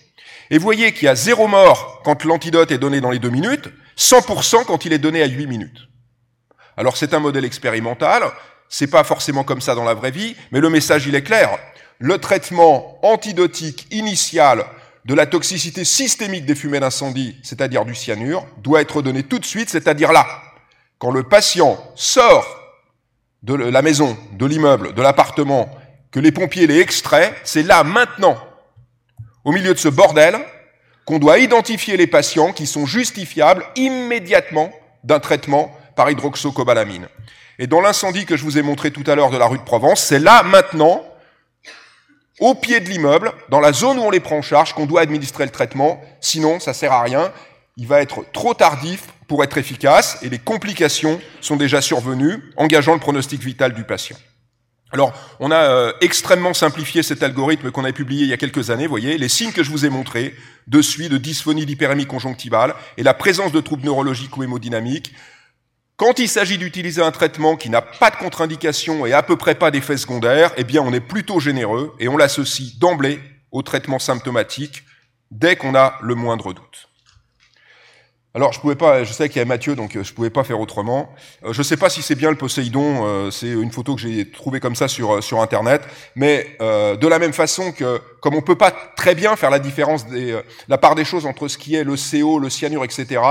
Et 0.49 0.57
vous 0.57 0.63
voyez 0.63 0.93
qu'il 0.93 1.05
y 1.05 1.09
a 1.09 1.15
zéro 1.15 1.47
mort 1.47 2.01
quand 2.05 2.23
l'antidote 2.23 2.71
est 2.71 2.77
donné 2.77 3.01
dans 3.01 3.11
les 3.11 3.19
deux 3.19 3.29
minutes, 3.29 3.69
100% 3.97 4.63
quand 4.65 4.85
il 4.85 4.93
est 4.93 4.99
donné 4.99 5.21
à 5.21 5.27
8 5.27 5.47
minutes. 5.47 5.89
Alors 6.77 6.95
c'est 6.95 7.13
un 7.13 7.19
modèle 7.19 7.45
expérimental, 7.45 8.23
c'est 8.69 8.87
pas 8.87 9.03
forcément 9.03 9.43
comme 9.43 9.61
ça 9.61 9.75
dans 9.75 9.83
la 9.83 9.93
vraie 9.93 10.11
vie, 10.11 10.35
mais 10.51 10.61
le 10.61 10.69
message 10.69 11.05
il 11.07 11.15
est 11.15 11.23
clair. 11.23 11.57
Le 11.99 12.17
traitement 12.17 12.99
antidotique 13.05 13.87
initial 13.91 14.65
de 15.05 15.13
la 15.13 15.25
toxicité 15.25 15.83
systémique 15.83 16.45
des 16.45 16.55
fumées 16.55 16.79
d'incendie, 16.79 17.35
c'est-à-dire 17.43 17.85
du 17.85 17.93
cyanure, 17.93 18.45
doit 18.57 18.81
être 18.81 19.01
donné 19.01 19.23
tout 19.23 19.39
de 19.39 19.45
suite, 19.45 19.69
c'est-à-dire 19.69 20.11
là. 20.11 20.25
Quand 20.97 21.11
le 21.11 21.23
patient 21.23 21.77
sort 21.95 22.47
de 23.41 23.53
la 23.53 23.81
maison, 23.81 24.17
de 24.33 24.45
l'immeuble, 24.45 24.93
de 24.93 25.01
l'appartement, 25.01 25.69
que 26.11 26.19
les 26.19 26.31
pompiers 26.31 26.67
les 26.67 26.79
extraient, 26.79 27.35
c'est 27.43 27.63
là, 27.63 27.83
maintenant, 27.83 28.37
au 29.43 29.51
milieu 29.51 29.73
de 29.73 29.79
ce 29.79 29.89
bordel, 29.89 30.37
qu'on 31.05 31.19
doit 31.19 31.39
identifier 31.39 31.97
les 31.97 32.07
patients 32.07 32.53
qui 32.53 32.65
sont 32.65 32.85
justifiables 32.85 33.65
immédiatement 33.75 34.71
d'un 35.03 35.19
traitement 35.19 35.75
par 35.97 36.09
hydroxocobalamine. 36.09 37.07
Et 37.59 37.67
dans 37.67 37.81
l'incendie 37.81 38.25
que 38.25 38.37
je 38.37 38.43
vous 38.43 38.57
ai 38.57 38.61
montré 38.61 38.91
tout 38.91 39.03
à 39.05 39.15
l'heure 39.15 39.29
de 39.29 39.37
la 39.37 39.47
rue 39.47 39.57
de 39.57 39.63
Provence, 39.63 40.01
c'est 40.01 40.19
là, 40.19 40.43
maintenant, 40.43 41.03
au 42.39 42.55
pied 42.55 42.79
de 42.79 42.89
l'immeuble, 42.89 43.31
dans 43.49 43.59
la 43.59 43.73
zone 43.73 43.99
où 43.99 44.01
on 44.01 44.09
les 44.09 44.19
prend 44.19 44.37
en 44.37 44.41
charge, 44.41 44.73
qu'on 44.73 44.85
doit 44.85 45.01
administrer 45.01 45.45
le 45.45 45.51
traitement. 45.51 46.01
Sinon, 46.19 46.59
ça 46.59 46.73
sert 46.73 46.91
à 46.91 47.01
rien. 47.01 47.31
Il 47.77 47.87
va 47.87 48.01
être 48.01 48.25
trop 48.33 48.53
tardif 48.53 49.07
pour 49.27 49.43
être 49.43 49.57
efficace 49.57 50.17
et 50.21 50.29
les 50.29 50.39
complications 50.39 51.19
sont 51.41 51.55
déjà 51.55 51.81
survenues, 51.81 52.53
engageant 52.57 52.93
le 52.93 52.99
pronostic 52.99 53.41
vital 53.41 53.73
du 53.73 53.83
patient. 53.83 54.17
Alors, 54.91 55.11
on 55.39 55.49
a 55.49 55.55
euh, 55.55 55.93
extrêmement 56.01 56.53
simplifié 56.53 57.01
cet 57.01 57.23
algorithme 57.23 57.71
qu'on 57.71 57.83
a 57.83 57.91
publié 57.91 58.25
il 58.25 58.29
y 58.29 58.33
a 58.33 58.37
quelques 58.37 58.69
années, 58.69 58.85
vous 58.85 58.91
voyez, 58.91 59.17
les 59.17 59.27
signes 59.27 59.51
que 59.51 59.63
je 59.63 59.71
vous 59.71 59.85
ai 59.85 59.89
montrés, 59.89 60.35
de 60.67 60.81
suite 60.83 61.11
de 61.11 61.17
dysphonie 61.17 61.65
d'hyperémie 61.65 62.05
conjonctivale 62.05 62.75
et 62.97 63.03
la 63.03 63.15
présence 63.15 63.51
de 63.51 63.59
troubles 63.59 63.85
neurologiques 63.85 64.37
ou 64.37 64.43
hémodynamiques, 64.43 65.11
quand 66.03 66.19
il 66.19 66.27
s'agit 66.27 66.57
d'utiliser 66.57 67.01
un 67.01 67.11
traitement 67.11 67.55
qui 67.55 67.69
n'a 67.69 67.81
pas 67.81 68.09
de 68.09 68.17
contre-indication 68.17 69.05
et 69.05 69.13
à 69.13 69.23
peu 69.23 69.37
près 69.37 69.55
pas 69.55 69.71
d'effets 69.71 69.95
secondaires, 69.95 70.51
eh 70.57 70.65
bien 70.65 70.81
on 70.81 70.91
est 70.91 70.99
plutôt 70.99 71.39
généreux 71.39 71.95
et 71.97 72.09
on 72.09 72.17
l'associe 72.17 72.77
d'emblée 72.77 73.21
au 73.53 73.61
traitement 73.61 73.99
symptomatique 73.99 74.83
dès 75.31 75.55
qu'on 75.55 75.75
a 75.75 75.95
le 76.01 76.15
moindre 76.15 76.51
doute. 76.51 76.89
Alors, 78.35 78.51
je 78.51 78.59
pouvais 78.59 78.75
pas, 78.75 79.03
je 79.03 79.13
sais 79.13 79.29
qu'il 79.29 79.37
y 79.37 79.41
a 79.41 79.45
Mathieu, 79.45 79.75
donc 79.75 79.95
euh, 79.95 80.03
je 80.03 80.11
pouvais 80.11 80.31
pas 80.31 80.43
faire 80.43 80.59
autrement. 80.59 81.13
Euh, 81.45 81.53
je 81.53 81.61
sais 81.61 81.77
pas 81.77 81.89
si 81.89 82.01
c'est 82.01 82.15
bien 82.15 82.31
le 82.31 82.35
Poséidon, 82.35 83.05
euh, 83.05 83.29
c'est 83.29 83.49
une 83.49 83.71
photo 83.71 83.93
que 83.93 84.01
j'ai 84.01 84.31
trouvée 84.31 84.59
comme 84.59 84.75
ça 84.75 84.87
sur 84.87 85.23
sur 85.23 85.39
internet, 85.39 85.83
mais 86.15 86.57
de 86.59 87.07
la 87.07 87.19
même 87.19 87.33
façon 87.33 87.71
que 87.71 88.01
comme 88.21 88.33
on 88.33 88.41
peut 88.41 88.57
pas 88.57 88.71
très 88.71 89.13
bien 89.13 89.35
faire 89.35 89.51
la 89.51 89.59
différence 89.59 90.07
des 90.07 90.39
la 90.67 90.77
part 90.79 90.95
des 90.95 91.05
choses 91.05 91.27
entre 91.27 91.47
ce 91.47 91.59
qui 91.59 91.75
est 91.75 91.83
le 91.83 91.95
CO, 91.95 92.39
le 92.39 92.49
cyanure, 92.49 92.83
etc. 92.83 93.21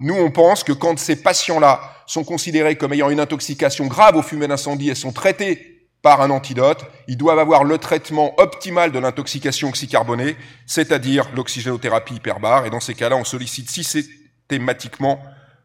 Nous, 0.00 0.14
on 0.14 0.30
pense 0.30 0.62
que 0.62 0.72
quand 0.72 0.98
ces 0.98 1.16
patients-là 1.16 1.80
sont 2.06 2.24
considérés 2.24 2.76
comme 2.76 2.92
ayant 2.92 3.08
une 3.08 3.20
intoxication 3.20 3.86
grave 3.86 4.16
aux 4.16 4.22
fumées 4.22 4.48
d'incendie 4.48 4.90
et 4.90 4.94
sont 4.94 5.12
traités 5.12 5.70
par 6.02 6.20
un 6.20 6.30
antidote, 6.30 6.84
ils 7.08 7.16
doivent 7.16 7.38
avoir 7.38 7.64
le 7.64 7.78
traitement 7.78 8.38
optimal 8.38 8.92
de 8.92 8.98
l'intoxication 8.98 9.68
oxycarbonée, 9.68 10.36
c'est-à-dire 10.66 11.28
l'oxygénothérapie 11.34 12.14
hyperbare, 12.14 12.66
et 12.66 12.70
dans 12.70 12.80
ces 12.80 12.94
cas-là, 12.94 13.16
on 13.16 13.24
sollicite 13.24 13.70
si 13.70 13.84
c'est 13.84 14.04
thématiquement 14.50 15.22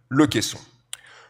le 0.09 0.27
caisson. 0.27 0.59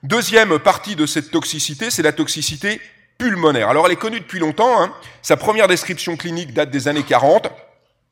Deuxième 0.03 0.59
partie 0.59 0.95
de 0.95 1.05
cette 1.05 1.31
toxicité, 1.31 1.89
c'est 1.89 2.03
la 2.03 2.11
toxicité 2.11 2.81
pulmonaire. 3.17 3.69
Alors 3.69 3.85
elle 3.85 3.93
est 3.93 3.95
connue 3.95 4.19
depuis 4.19 4.39
longtemps, 4.39 4.81
hein. 4.81 4.93
sa 5.21 5.37
première 5.37 5.67
description 5.67 6.17
clinique 6.17 6.53
date 6.53 6.69
des 6.69 6.89
années 6.89 7.03
40, 7.03 7.49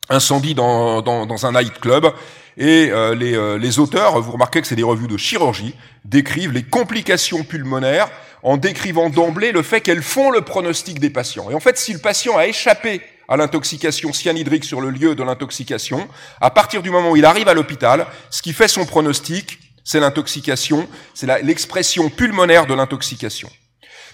incendie 0.09 0.55
dans, 0.55 1.01
dans, 1.01 1.45
un 1.45 1.51
nightclub, 1.51 2.07
et 2.55 2.89
euh, 2.89 3.15
les, 3.15 3.35
euh, 3.35 3.57
les, 3.57 3.79
auteurs, 3.79 4.21
vous 4.21 4.31
remarquez 4.31 4.61
que 4.61 4.67
c'est 4.67 4.77
des 4.77 4.83
revues 4.83 5.07
de 5.07 5.17
chirurgie, 5.17 5.75
décrivent 6.05 6.53
les 6.53 6.63
complications 6.63 7.43
pulmonaires 7.43 8.09
en 8.43 8.55
décrivant 8.55 9.09
d'emblée 9.09 9.51
le 9.51 9.61
fait 9.61 9.81
qu'elles 9.81 10.03
font 10.03 10.31
le 10.31 10.41
pronostic 10.41 10.99
des 10.99 11.09
patients. 11.09 11.49
Et 11.51 11.53
en 11.53 11.59
fait, 11.59 11.77
si 11.77 11.91
le 11.91 11.99
patient 11.99 12.37
a 12.37 12.47
échappé 12.47 13.01
à 13.27 13.37
l'intoxication 13.37 14.13
cyanhydrique 14.13 14.65
sur 14.65 14.81
le 14.81 14.89
lieu 14.89 15.15
de 15.15 15.23
l'intoxication, 15.23 16.07
à 16.41 16.49
partir 16.49 16.81
du 16.81 16.89
moment 16.89 17.11
où 17.11 17.15
il 17.15 17.25
arrive 17.25 17.47
à 17.47 17.53
l'hôpital, 17.53 18.07
ce 18.29 18.41
qui 18.41 18.53
fait 18.53 18.67
son 18.67 18.85
pronostic, 18.85 19.59
c'est 19.83 19.99
l'intoxication, 19.99 20.87
c'est 21.13 21.27
l'expression 21.43 22.09
pulmonaire 22.09 22.65
de 22.65 22.73
l'intoxication. 22.73 23.49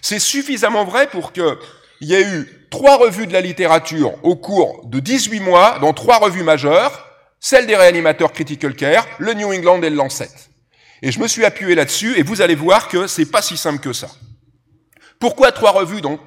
C'est 0.02 0.20
suffisamment 0.20 0.86
vrai 0.86 1.08
pour 1.08 1.32
qu'il 1.32 1.58
y 2.02 2.14
ait 2.14 2.28
eu 2.28 2.68
trois 2.72 2.98
revues 2.98 3.28
de 3.28 3.34
la 3.34 3.42
littérature 3.42 4.14
au 4.24 4.36
cours 4.36 4.86
de 4.86 5.00
18 5.00 5.40
mois 5.40 5.80
dans 5.80 5.94
trois 5.94 6.18
revues 6.18 6.44
majeures, 6.44 7.06
celle 7.40 7.68
des 7.68 7.76
réanimateurs 7.76 8.32
Critical 8.32 8.76
Care, 8.76 9.08
le 9.18 9.34
New 9.34 9.52
England 9.52 9.82
et 9.82 9.90
le 9.90 9.96
Lancet. 9.96 10.30
Et 11.02 11.12
je 11.12 11.20
me 11.20 11.28
suis 11.28 11.46
appuyé 11.46 11.76
là-dessus 11.76 12.18
et 12.18 12.24
vous 12.24 12.42
allez 12.42 12.56
voir 12.56 12.88
que 12.88 13.08
c'est 13.08 13.26
pas 13.26 13.42
si 13.42 13.58
simple 13.58 13.80
que 13.80 13.94
ça. 13.94 14.10
Pourquoi 15.20 15.52
trois 15.52 15.72
revues 15.72 16.02
donc? 16.02 16.20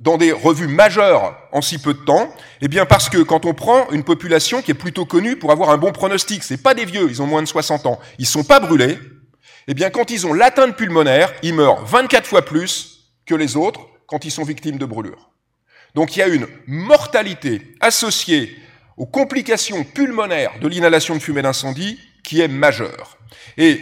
Dans 0.00 0.16
des 0.16 0.32
revues 0.32 0.68
majeures 0.68 1.36
en 1.52 1.62
si 1.62 1.78
peu 1.78 1.94
de 1.94 1.98
temps 1.98 2.34
Eh 2.60 2.68
bien 2.68 2.86
parce 2.86 3.08
que 3.08 3.18
quand 3.18 3.46
on 3.46 3.54
prend 3.54 3.90
une 3.90 4.04
population 4.04 4.62
qui 4.62 4.70
est 4.70 4.74
plutôt 4.74 5.04
connue 5.04 5.36
pour 5.36 5.52
avoir 5.52 5.70
un 5.70 5.78
bon 5.78 5.92
pronostic, 5.92 6.42
c'est 6.42 6.62
pas 6.62 6.74
des 6.74 6.84
vieux, 6.84 7.06
ils 7.08 7.22
ont 7.22 7.26
moins 7.26 7.42
de 7.42 7.48
60 7.48 7.86
ans, 7.86 8.00
ils 8.18 8.26
sont 8.26 8.44
pas 8.44 8.60
brûlés, 8.60 8.98
eh 9.66 9.74
bien 9.74 9.90
quand 9.90 10.10
ils 10.10 10.26
ont 10.26 10.32
l'atteinte 10.32 10.76
pulmonaire, 10.76 11.32
ils 11.42 11.54
meurent 11.54 11.84
24 11.84 12.26
fois 12.26 12.44
plus 12.44 13.10
que 13.26 13.34
les 13.34 13.56
autres 13.56 13.80
quand 14.06 14.24
ils 14.24 14.30
sont 14.30 14.44
victimes 14.44 14.78
de 14.78 14.86
brûlures. 14.86 15.30
Donc 15.94 16.16
il 16.16 16.18
y 16.18 16.22
a 16.22 16.28
une 16.28 16.46
mortalité 16.66 17.74
associée 17.80 18.56
aux 18.96 19.06
complications 19.06 19.84
pulmonaires 19.84 20.58
de 20.60 20.68
l'inhalation 20.68 21.14
de 21.14 21.20
fumée 21.20 21.42
d'incendie 21.42 21.98
qui 22.22 22.40
est 22.40 22.48
majeure. 22.48 23.18
Et 23.56 23.80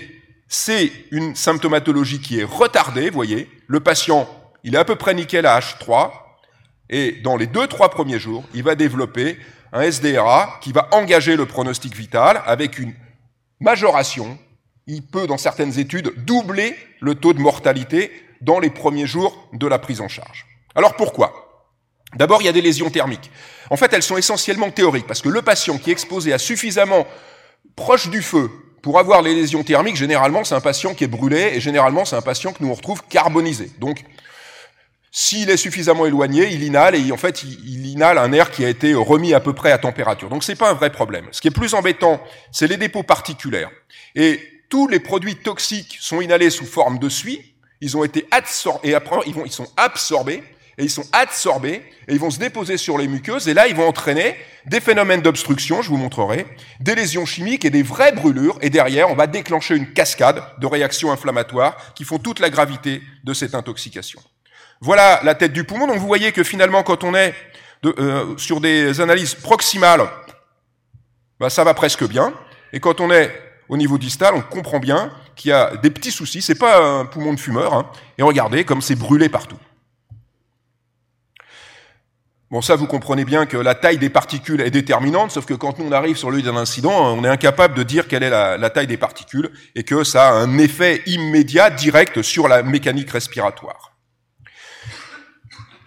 c'est 0.49 0.92
une 1.11 1.35
symptomatologie 1.35 2.21
qui 2.21 2.40
est 2.40 2.45
retardée, 2.45 3.11
voyez, 3.11 3.49
le 3.66 3.81
patient 3.81 4.28
il 4.64 4.75
est 4.75 4.78
à 4.78 4.85
peu 4.85 4.97
près 4.97 5.14
nickel 5.14 5.47
à 5.47 5.59
H3, 5.59 6.11
et 6.90 7.12
dans 7.23 7.37
les 7.37 7.47
deux, 7.47 7.66
trois 7.66 7.88
premiers 7.88 8.19
jours, 8.19 8.45
il 8.54 8.62
va 8.62 8.75
développer 8.75 9.38
un 9.73 9.83
SDRA 9.83 10.59
qui 10.61 10.73
va 10.73 10.88
engager 10.92 11.37
le 11.37 11.47
pronostic 11.47 11.97
vital 11.97 12.42
avec 12.45 12.78
une 12.78 12.95
majoration. 13.61 14.38
Il 14.87 15.02
peut, 15.02 15.26
dans 15.26 15.38
certaines 15.38 15.78
études, 15.78 16.12
doubler 16.25 16.76
le 17.00 17.14
taux 17.14 17.33
de 17.33 17.40
mortalité 17.40 18.12
dans 18.42 18.59
les 18.59 18.71
premiers 18.71 19.07
jours 19.07 19.49
de 19.52 19.66
la 19.66 19.78
prise 19.78 20.00
en 20.00 20.09
charge. 20.09 20.47
Alors 20.75 20.97
pourquoi? 20.97 21.66
D'abord, 22.14 22.42
il 22.42 22.45
y 22.45 22.49
a 22.49 22.52
des 22.52 22.61
lésions 22.61 22.90
thermiques. 22.90 23.31
En 23.71 23.76
fait, 23.76 23.92
elles 23.95 24.02
sont 24.02 24.19
essentiellement 24.19 24.71
théoriques, 24.71 25.07
parce 25.07 25.23
que 25.23 25.31
le 25.31 25.40
patient 25.40 25.78
qui 25.78 25.90
est 25.90 25.92
exposé 25.95 26.33
à 26.33 26.38
suffisamment 26.38 27.07
proche 27.75 28.11
du 28.11 28.21
feu 28.21 28.50
pour 28.83 28.99
avoir 28.99 29.23
les 29.23 29.35
lésions 29.35 29.62
thermiques, 29.62 29.97
généralement, 29.97 30.45
c'est 30.45 30.54
un 30.54 30.61
patient 30.61 30.92
qui 30.92 31.04
est 31.04 31.09
brûlé, 31.09 31.52
et 31.54 31.61
généralement, 31.61 32.04
c'est 32.04 32.16
un 32.16 32.23
patient 32.23 32.52
que 32.52 32.62
nous 32.62 32.69
on 32.69 32.75
retrouve 32.75 33.02
carbonisé. 33.09 33.71
Donc, 33.78 34.04
s'il 35.14 35.50
est 35.50 35.59
suffisamment 35.59 36.07
éloigné, 36.07 36.49
il 36.52 36.62
inhale 36.62 36.95
et 36.95 37.12
en 37.12 37.19
fait, 37.19 37.42
il, 37.42 37.87
inhale 37.87 38.16
un 38.16 38.33
air 38.33 38.50
qui 38.50 38.64
a 38.64 38.71
été 38.71 38.95
remis 38.95 39.35
à 39.35 39.40
peu 39.40 39.52
près 39.52 39.71
à 39.71 39.76
température. 39.76 40.31
Donc 40.31 40.42
c'est 40.42 40.57
pas 40.57 40.71
un 40.71 40.75
vrai 40.75 40.90
problème. 40.90 41.26
Ce 41.33 41.42
qui 41.42 41.49
est 41.49 41.52
plus 41.52 41.75
embêtant, 41.75 42.19
c'est 42.50 42.66
les 42.66 42.78
dépôts 42.78 43.02
particulaires. 43.02 43.71
Et 44.14 44.40
tous 44.71 44.88
les 44.88 45.00
produits 45.00 45.37
toxiques 45.37 45.99
sont 46.00 46.23
inhalés 46.23 46.49
sous 46.49 46.64
forme 46.64 46.99
de 46.99 47.11
suie. 47.11 47.54
Ils 47.83 47.95
ont 47.95 48.04
été 48.04 48.26
absorbés 48.31 48.88
et 48.88 48.95
après 48.95 49.16
ils, 49.26 49.52
sont 49.52 49.66
absorbés 49.76 50.42
et 50.78 50.85
ils 50.85 50.90
sont 50.90 51.04
adsorbés 51.12 51.83
et 52.09 52.14
ils 52.14 52.19
vont 52.19 52.31
se 52.31 52.38
déposer 52.38 52.78
sur 52.78 52.97
les 52.97 53.07
muqueuses 53.07 53.49
et 53.49 53.54
là 53.54 53.66
ils 53.69 53.75
vont 53.75 53.87
entraîner 53.87 54.35
des 54.64 54.81
phénomènes 54.81 55.21
d'obstruction, 55.21 55.83
je 55.83 55.90
vous 55.90 55.99
montrerai, 55.99 56.47
des 56.81 56.95
lésions 56.95 57.26
chimiques 57.26 57.66
et 57.66 57.71
des 57.71 57.83
vraies 57.83 58.12
brûlures 58.12 58.57
et 58.62 58.71
derrière 58.71 59.11
on 59.11 59.14
va 59.14 59.26
déclencher 59.26 59.76
une 59.76 59.92
cascade 59.92 60.42
de 60.59 60.66
réactions 60.66 61.12
inflammatoires 61.12 61.92
qui 61.95 62.04
font 62.04 62.19
toute 62.19 62.40
la 62.40 62.49
gravité 62.49 63.02
de 63.25 63.35
cette 63.35 63.54
intoxication. 63.54 64.23
Voilà 64.83 65.21
la 65.23 65.35
tête 65.35 65.53
du 65.53 65.65
poumon. 65.65 65.87
Donc 65.87 65.97
vous 65.97 66.07
voyez 66.07 66.33
que 66.33 66.43
finalement 66.43 66.83
quand 66.83 67.05
on 67.05 67.15
est 67.15 67.35
euh, 67.85 68.37
sur 68.37 68.61
des 68.61 69.01
analyses 69.01 69.35
proximales, 69.35 70.09
bah, 71.41 71.49
ça 71.49 71.65
va 71.65 71.73
presque 71.73 72.07
bien 72.07 72.35
et 72.73 72.81
quand 72.81 73.01
on 73.01 73.11
est 73.11 73.33
au 73.69 73.77
niveau 73.77 73.97
distal, 73.97 74.35
on 74.35 74.43
comprend 74.43 74.81
bien 74.81 75.12
qu'il 75.37 75.51
y 75.51 75.53
a 75.53 75.77
des 75.77 75.91
petits 75.91 76.11
soucis. 76.11 76.43
C'est 76.43 76.59
pas 76.59 76.85
un 76.85 77.07
poumon 77.07 77.33
de 77.33 77.41
fumeur. 77.41 77.73
Hein. 77.75 77.91
Et 78.19 78.23
regardez 78.23 78.65
comme 78.65 78.83
c'est 78.83 78.97
brûlé 78.97 79.29
partout. 79.29 79.59
Bon, 82.51 82.61
ça, 82.61 82.77
vous 82.77 82.87
comprenez 82.87 83.25
bien 83.25 83.47
que 83.47 83.57
la 83.57 83.75
taille 83.75 83.97
des 83.97 84.11
particules 84.11 84.61
est 84.61 84.71
déterminante, 84.71 85.31
sauf 85.31 85.47
que 85.47 85.55
quand 85.55 85.79
nous 85.79 85.87
on 85.87 85.93
arrive 85.93 86.19
sur 86.19 86.31
le 86.31 86.37
lieu 86.37 86.43
d'un 86.43 86.57
incident, 86.57 86.93
on 86.93 87.25
est 87.25 87.29
incapable 87.29 87.75
de 87.75 87.83
dire 87.83 88.09
quelle 88.09 88.23
est 88.23 88.29
la, 88.29 88.69
taille 88.69 88.87
des 88.87 88.99
particules 88.99 89.51
et 89.75 89.85
que 89.85 90.05
ça 90.05 90.29
a 90.29 90.33
un 90.33 90.59
effet 90.59 91.03
immédiat, 91.07 91.71
direct 91.71 92.21
sur 92.21 92.49
la 92.49 92.62
mécanique 92.62 93.11
respiratoire. 93.11 93.91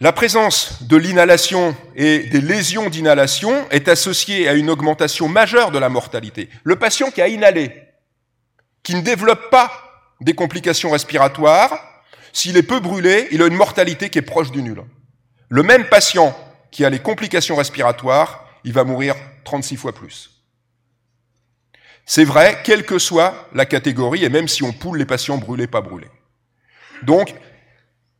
La 0.02 0.12
présence 0.12 0.84
de 0.84 0.98
l'inhalation 0.98 1.76
et 1.96 2.20
des 2.20 2.42
lésions 2.42 2.90
d'inhalation 2.90 3.70
est 3.70 3.88
associée 3.88 4.50
à 4.50 4.54
une 4.54 4.70
augmentation 4.70 5.30
majeure 5.30 5.72
de 5.72 5.80
la 5.80 5.88
mortalité. 5.88 6.50
Le 6.64 6.76
patient 6.76 7.12
qui 7.12 7.22
a 7.22 7.30
inhalé, 7.30 7.72
qui 8.84 8.96
ne 8.96 9.02
développe 9.02 9.50
pas 9.50 9.72
des 10.20 10.34
complications 10.34 10.92
respiratoires, 10.92 11.80
s'il 12.34 12.58
est 12.58 12.64
peu 12.64 12.82
brûlé, 12.82 13.30
il 13.32 13.42
a 13.42 13.48
une 13.48 13.56
mortalité 13.56 14.10
qui 14.10 14.20
est 14.20 14.22
proche 14.22 14.52
du 14.52 14.62
nul. 14.62 14.84
Le 15.48 15.64
même 15.64 15.88
patient 15.88 16.38
qui 16.72 16.84
a 16.84 16.90
les 16.90 17.00
complications 17.00 17.56
respiratoires, 17.56 18.46
il 18.66 18.74
va 18.74 18.84
mourir 18.84 19.16
36 19.46 19.78
fois 19.78 19.94
plus. 19.94 20.32
C'est 22.06 22.26
vrai, 22.26 22.60
quelle 22.66 22.86
que 22.86 23.00
soit 23.00 23.48
la 23.54 23.66
catégorie, 23.66 24.26
et 24.26 24.30
même 24.30 24.50
si 24.50 24.62
on 24.64 24.74
poule 24.74 24.98
les 24.98 25.06
patients 25.06 25.38
brûlés, 25.38 25.68
pas 25.68 25.82
brûlés. 25.82 26.12
Donc, 27.04 27.34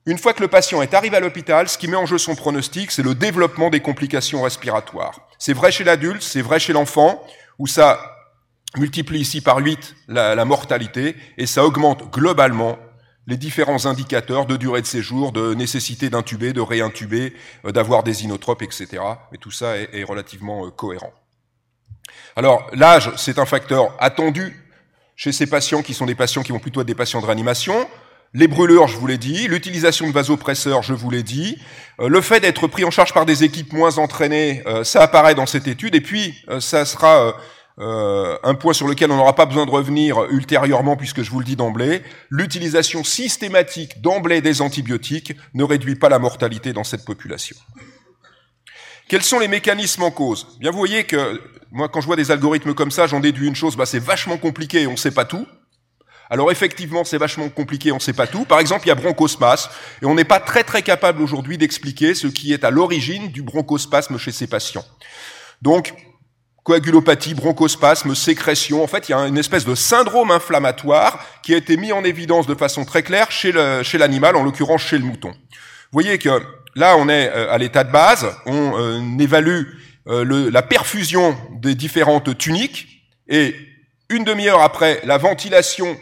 une 0.06 0.18
fois 0.20 0.34
que 0.34 0.42
le 0.42 0.48
patient 0.48 0.82
est 0.82 0.94
arrivé 0.94 1.18
à 1.18 1.20
l'hôpital, 1.20 1.68
ce 1.68 1.78
qui 1.78 1.88
met 1.88 1.98
en 1.98 2.06
jeu 2.06 2.18
son 2.18 2.36
pronostic, 2.36 2.92
c'est 2.92 3.02
le 3.02 3.16
développement 3.16 3.70
des 3.70 3.80
complications 3.80 4.44
respiratoires. 4.44 5.20
C'est 5.40 5.54
vrai 5.54 5.72
chez 5.72 5.84
l'adulte, 5.84 6.22
c'est 6.22 6.42
vrai 6.42 6.60
chez 6.60 6.74
l'enfant, 6.74 7.24
où 7.58 7.66
ça 7.66 8.00
multiplie 8.78 9.20
ici 9.20 9.42
par 9.42 9.58
8 9.58 9.96
la, 10.08 10.46
mortalité, 10.46 11.16
et 11.38 11.48
ça 11.48 11.66
augmente 11.66 12.12
globalement 12.12 12.78
les 13.28 13.38
différents 13.38 13.88
indicateurs 13.88 14.46
de 14.46 14.56
durée 14.56 14.82
de 14.82 14.86
séjour, 14.86 15.32
de 15.32 15.56
nécessité 15.56 16.12
d'intuber, 16.12 16.54
de 16.54 16.62
réintuber, 16.62 17.34
euh, 17.66 17.72
d'avoir 17.72 18.04
des 18.04 18.24
inotropes, 18.24 18.62
etc. 18.62 19.02
Mais 19.32 19.40
tout 19.40 19.50
ça 19.50 19.78
est, 19.78 20.04
relativement 20.04 20.68
euh, 20.68 20.70
cohérent. 20.70 21.12
Alors, 22.36 22.70
l'âge, 22.74 23.12
c'est 23.18 23.40
un 23.40 23.48
facteur 23.48 23.96
attendu 24.00 24.64
chez 25.16 25.32
ces 25.32 25.48
patients 25.48 25.82
qui 25.82 25.96
sont 25.96 26.06
des 26.06 26.14
patients 26.14 26.44
qui 26.44 26.52
vont 26.52 26.60
plutôt 26.60 26.82
être 26.82 26.88
des 26.88 26.94
patients 26.94 27.22
de 27.22 27.26
réanimation. 27.26 27.88
Les 28.38 28.48
brûlures, 28.48 28.88
je 28.88 28.98
vous 28.98 29.08
l'ai 29.08 29.18
dit, 29.18 29.48
l'utilisation 29.48 30.08
de 30.08 30.12
vasopresseurs, 30.12 30.84
je 30.84 30.94
vous 30.94 31.10
l'ai 31.10 31.24
dit, 31.24 31.58
euh, 32.00 32.10
le 32.10 32.22
fait 32.22 32.42
d'être 32.42 32.68
pris 32.68 32.84
en 32.84 32.92
charge 32.92 33.14
par 33.14 33.26
des 33.26 33.44
équipes 33.44 33.74
moins 33.74 33.98
entraînées, 33.98 34.64
ça 34.84 35.02
apparaît 35.02 35.36
dans 35.36 35.46
cette 35.46 35.68
étude, 35.68 35.96
et 35.96 36.02
puis 36.02 36.36
ça 36.60 36.86
sera 36.86 37.36
euh, 37.78 38.38
un 38.44 38.56
point 38.56 38.72
sur 38.72 38.88
lequel 38.88 39.12
on 39.12 39.18
n'aura 39.18 39.36
pas 39.36 39.46
besoin 39.46 39.66
de 39.66 39.72
revenir 39.72 40.24
ultérieurement 40.32 40.96
puisque 40.96 41.24
je 41.24 41.30
vous 41.30 41.40
le 41.40 41.46
dis 41.46 41.58
d'emblée, 41.58 42.04
l'utilisation 42.30 43.04
systématique 43.04 44.02
d'emblée 44.02 44.40
des 44.40 44.62
antibiotiques 44.62 45.36
ne 45.54 45.64
réduit 45.64 45.96
pas 45.96 46.08
la 46.08 46.18
mortalité 46.18 46.72
dans 46.72 46.86
cette 46.86 47.04
population. 47.04 47.58
Quels 49.10 49.24
sont 49.24 49.40
les 49.40 49.50
mécanismes 49.50 50.04
en 50.04 50.12
cause? 50.12 50.58
Bien, 50.60 50.72
vous 50.72 50.78
voyez 50.78 51.04
que 51.04 51.42
moi, 51.72 51.90
quand 51.90 52.00
je 52.00 52.06
vois 52.06 52.16
des 52.16 52.32
algorithmes 52.32 52.74
comme 52.74 52.92
ça, 52.92 53.08
j'en 53.08 53.20
déduis 53.20 53.50
une 53.50 53.56
chose, 53.56 53.76
bah, 53.76 53.86
c'est 53.86 54.00
vachement 54.00 54.38
compliqué 54.38 54.84
et 54.84 54.88
on 54.88 54.92
ne 54.92 54.98
sait 54.98 55.12
pas 55.12 55.26
tout. 55.26 55.46
Alors 56.30 56.52
effectivement, 56.52 57.04
c'est 57.04 57.18
vachement 57.18 57.50
compliqué, 57.50 57.92
on 57.92 57.96
ne 57.96 58.02
sait 58.02 58.14
pas 58.14 58.28
tout. 58.28 58.46
Par 58.46 58.60
exemple, 58.60 58.86
il 58.86 58.90
y 58.90 58.92
a 58.92 58.96
bronchospasme, 58.96 59.70
et 60.02 60.06
on 60.06 60.16
n'est 60.16 60.24
pas 60.24 60.40
très 60.40 60.64
très 60.64 60.82
capable 60.82 61.22
aujourd'hui 61.22 61.58
d'expliquer 61.58 62.16
ce 62.16 62.28
qui 62.28 62.54
est 62.54 62.64
à 62.64 62.72
l'origine 62.72 63.30
du 63.30 63.42
bronchospasme 63.42 64.18
chez 64.18 64.32
ces 64.32 64.48
patients. 64.48 64.86
Donc, 65.62 65.94
coagulopathie, 66.66 67.36
bronchospasme, 67.36 68.16
sécrétion. 68.16 68.84
En 68.84 68.88
fait, 68.88 69.08
il 69.08 69.12
y 69.12 69.16
a 69.16 69.20
une 69.28 69.38
espèce 69.38 69.66
de 69.66 69.76
syndrome 69.76 70.32
inflammatoire 70.32 71.24
qui 71.44 71.54
a 71.54 71.58
été 71.58 71.78
mis 71.78 71.92
en 71.92 72.04
évidence 72.04 72.48
de 72.48 72.56
façon 72.56 72.86
très 72.86 73.04
claire 73.04 73.32
chez 73.32 73.52
l'animal, 73.98 74.36
en 74.36 74.44
l'occurrence 74.44 74.82
chez 74.82 74.98
le 74.98 75.06
mouton. 75.06 75.30
Vous 75.30 76.02
voyez 76.02 76.18
que 76.18 76.42
là, 76.76 76.98
on 76.98 77.08
est 77.08 77.30
euh, 77.30 77.54
à 77.54 77.60
l'état 77.60 77.84
de 77.84 77.92
base, 77.92 78.36
on 78.48 78.80
euh, 78.80 79.20
évalue 79.20 79.64
euh, 80.08 80.50
la 80.52 80.62
perfusion 80.64 81.38
des 81.52 81.76
différentes 81.76 82.36
tuniques, 82.36 82.88
et 83.28 83.56
une 84.10 84.24
demi-heure 84.24 84.62
après 84.62 85.02
la 85.04 85.18
ventilation 85.20 85.96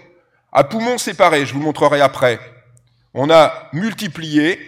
à 0.53 0.63
poumons 0.63 0.97
séparés, 0.97 1.45
je 1.45 1.53
vous 1.53 1.59
montrerai 1.59 1.99
après, 1.99 2.39
on 3.13 3.29
a 3.29 3.69
multiplié, 3.73 4.59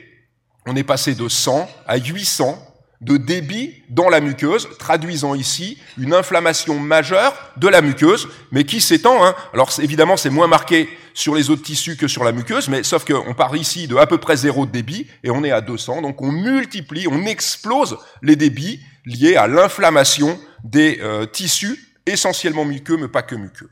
on 0.65 0.75
est 0.75 0.83
passé 0.83 1.13
de 1.15 1.29
100 1.29 1.69
à 1.87 1.97
800 1.97 2.59
de 3.01 3.17
débit 3.17 3.83
dans 3.89 4.09
la 4.09 4.19
muqueuse, 4.19 4.67
traduisant 4.79 5.35
ici 5.35 5.77
une 5.97 6.13
inflammation 6.13 6.79
majeure 6.79 7.33
de 7.57 7.67
la 7.67 7.81
muqueuse, 7.81 8.27
mais 8.51 8.63
qui 8.63 8.81
s'étend. 8.81 9.23
Hein. 9.23 9.35
Alors 9.53 9.69
évidemment, 9.79 10.17
c'est 10.17 10.29
moins 10.29 10.47
marqué 10.47 10.89
sur 11.13 11.35
les 11.35 11.49
autres 11.49 11.61
tissus 11.61 11.97
que 11.97 12.07
sur 12.07 12.23
la 12.23 12.31
muqueuse, 12.31 12.67
mais 12.67 12.83
sauf 12.83 13.05
qu'on 13.05 13.33
part 13.33 13.55
ici 13.55 13.87
de 13.87 13.95
à 13.95 14.07
peu 14.07 14.17
près 14.17 14.37
zéro 14.37 14.65
de 14.65 14.71
débit 14.71 15.07
et 15.23 15.29
on 15.29 15.43
est 15.43 15.51
à 15.51 15.61
200, 15.61 16.01
donc 16.01 16.21
on 16.21 16.31
multiplie, 16.31 17.07
on 17.07 17.25
explose 17.25 17.97
les 18.23 18.35
débits 18.35 18.81
liés 19.05 19.35
à 19.35 19.47
l'inflammation 19.47 20.39
des 20.63 20.99
euh, 21.01 21.25
tissus, 21.25 21.93
essentiellement 22.07 22.65
muqueux, 22.65 22.97
mais 22.97 23.07
pas 23.07 23.21
que 23.21 23.35
muqueux. 23.35 23.69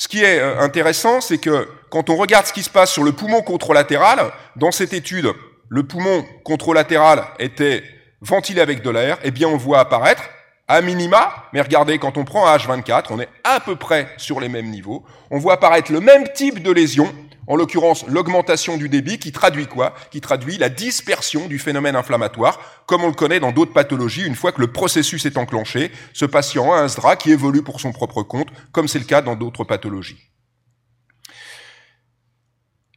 Ce 0.00 0.08
qui 0.08 0.24
est 0.24 0.40
euh, 0.40 0.58
intéressant, 0.60 1.20
c'est 1.20 1.36
que 1.36 1.68
quand 1.90 2.08
on 2.08 2.16
regarde 2.16 2.46
ce 2.46 2.54
qui 2.54 2.62
se 2.62 2.70
passe 2.70 2.90
sur 2.90 3.04
le 3.04 3.12
poumon 3.12 3.42
contralatéral, 3.42 4.32
dans 4.56 4.70
cette 4.70 4.94
étude, 4.94 5.30
le 5.68 5.82
poumon 5.82 6.24
contralatéral 6.42 7.22
était 7.38 7.84
ventilé 8.22 8.62
avec 8.62 8.80
de 8.80 8.88
l'air, 8.88 9.18
eh 9.22 9.30
bien 9.30 9.46
on 9.46 9.58
voit 9.58 9.78
apparaître 9.78 10.22
à 10.68 10.80
minima, 10.80 11.44
mais 11.52 11.60
regardez, 11.60 11.98
quand 11.98 12.16
on 12.16 12.24
prend 12.24 12.46
H24, 12.46 13.08
on 13.10 13.20
est 13.20 13.28
à 13.44 13.60
peu 13.60 13.76
près 13.76 14.08
sur 14.16 14.40
les 14.40 14.48
mêmes 14.48 14.70
niveaux, 14.70 15.04
on 15.30 15.36
voit 15.36 15.52
apparaître 15.52 15.92
le 15.92 16.00
même 16.00 16.32
type 16.32 16.62
de 16.62 16.72
lésion, 16.72 17.14
en 17.50 17.56
l'occurrence 17.56 18.06
l'augmentation 18.06 18.76
du 18.76 18.88
débit, 18.88 19.18
qui 19.18 19.32
traduit 19.32 19.66
quoi? 19.66 19.92
Qui 20.12 20.20
traduit 20.20 20.56
la 20.56 20.68
dispersion 20.68 21.48
du 21.48 21.58
phénomène 21.58 21.96
inflammatoire, 21.96 22.60
comme 22.86 23.02
on 23.02 23.08
le 23.08 23.12
connaît 23.12 23.40
dans 23.40 23.50
d'autres 23.50 23.72
pathologies, 23.72 24.24
une 24.24 24.36
fois 24.36 24.52
que 24.52 24.60
le 24.60 24.70
processus 24.70 25.26
est 25.26 25.36
enclenché, 25.36 25.90
ce 26.12 26.24
patient 26.24 26.72
a 26.72 26.78
un 26.78 26.86
SDRA 26.86 27.16
qui 27.16 27.32
évolue 27.32 27.62
pour 27.62 27.80
son 27.80 27.90
propre 27.90 28.22
compte, 28.22 28.46
comme 28.70 28.86
c'est 28.86 29.00
le 29.00 29.04
cas 29.04 29.20
dans 29.20 29.34
d'autres 29.34 29.64
pathologies. 29.64 30.30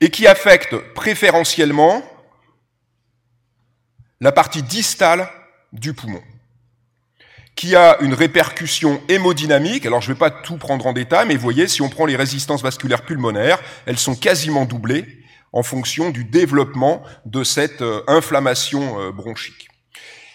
Et 0.02 0.12
qui 0.12 0.28
affecte 0.28 0.78
préférentiellement 0.94 2.04
la 4.22 4.32
partie 4.32 4.62
distale 4.62 5.28
du 5.72 5.96
poumon, 5.96 6.22
qui 7.56 7.76
a 7.76 7.98
une 8.02 8.14
répercussion 8.14 9.02
hémodynamique. 9.10 9.86
Alors 9.86 10.02
je 10.02 10.10
ne 10.10 10.16
vais 10.16 10.20
pas 10.20 10.32
tout 10.32 10.58
prendre 10.58 10.86
en 10.88 10.94
détail, 10.94 11.28
mais 11.28 11.36
vous 11.36 11.42
voyez, 11.42 11.68
si 11.68 11.82
on 11.82 11.90
prend 11.90 12.06
les 12.06 12.16
résistances 12.16 12.64
vasculaires 12.64 13.04
pulmonaires, 13.04 13.60
elles 13.86 14.00
sont 14.00 14.16
quasiment 14.16 14.66
doublées 14.66 15.06
en 15.52 15.64
fonction 15.64 16.10
du 16.10 16.24
développement 16.24 17.04
de 17.26 17.44
cette 17.44 17.84
euh, 17.84 18.02
inflammation 18.08 19.00
euh, 19.00 19.12
bronchique. 19.12 19.70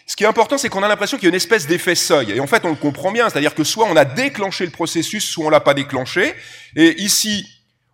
Ce 0.06 0.16
qui 0.16 0.24
est 0.24 0.26
important, 0.26 0.56
c'est 0.56 0.70
qu'on 0.70 0.82
a 0.82 0.88
l'impression 0.88 1.18
qu'il 1.18 1.26
y 1.26 1.28
a 1.28 1.30
une 1.30 1.34
espèce 1.34 1.66
d'effet 1.66 1.94
seuil. 1.94 2.30
Et 2.30 2.40
en 2.40 2.46
fait, 2.46 2.64
on 2.64 2.70
le 2.70 2.76
comprend 2.76 3.12
bien. 3.12 3.28
C'est-à-dire 3.28 3.54
que 3.54 3.62
soit 3.62 3.86
on 3.90 3.96
a 3.96 4.06
déclenché 4.06 4.64
le 4.64 4.70
processus, 4.70 5.22
soit 5.22 5.44
on 5.44 5.50
l'a 5.50 5.60
pas 5.60 5.74
déclenché. 5.74 6.34
Et 6.76 7.02
ici, 7.02 7.46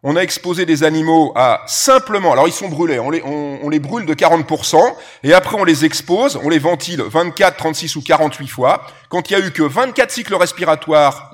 on 0.06 0.16
a 0.16 0.20
exposé 0.20 0.66
des 0.66 0.84
animaux 0.84 1.32
à 1.34 1.62
simplement, 1.66 2.32
alors 2.32 2.46
ils 2.46 2.52
sont 2.52 2.68
brûlés, 2.68 3.00
on 3.00 3.10
les, 3.10 3.78
brûle 3.80 4.04
de 4.04 4.12
40%, 4.12 4.76
et 5.22 5.32
après 5.32 5.56
on 5.58 5.64
les 5.64 5.86
expose, 5.86 6.38
on 6.44 6.50
les 6.50 6.58
ventile 6.58 7.00
24, 7.00 7.56
36 7.56 7.96
ou 7.96 8.02
48 8.02 8.46
fois. 8.48 8.86
Quand 9.08 9.30
il 9.30 9.32
y 9.32 9.36
a 9.36 9.40
eu 9.40 9.50
que 9.50 9.62
24 9.62 10.10
cycles 10.10 10.34
respiratoires, 10.34 11.32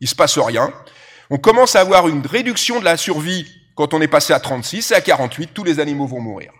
il 0.00 0.06
se 0.06 0.14
passe 0.14 0.38
rien. 0.38 0.72
On 1.30 1.38
commence 1.38 1.74
à 1.74 1.80
avoir 1.80 2.06
une 2.06 2.24
réduction 2.24 2.78
de 2.78 2.84
la 2.84 2.96
survie 2.96 3.44
quand 3.74 3.92
on 3.92 4.00
est 4.00 4.08
passé 4.08 4.32
à 4.32 4.38
36, 4.38 4.92
et 4.92 4.94
à 4.94 5.00
48, 5.00 5.50
tous 5.52 5.64
les 5.64 5.80
animaux 5.80 6.06
vont 6.06 6.20
mourir. 6.20 6.52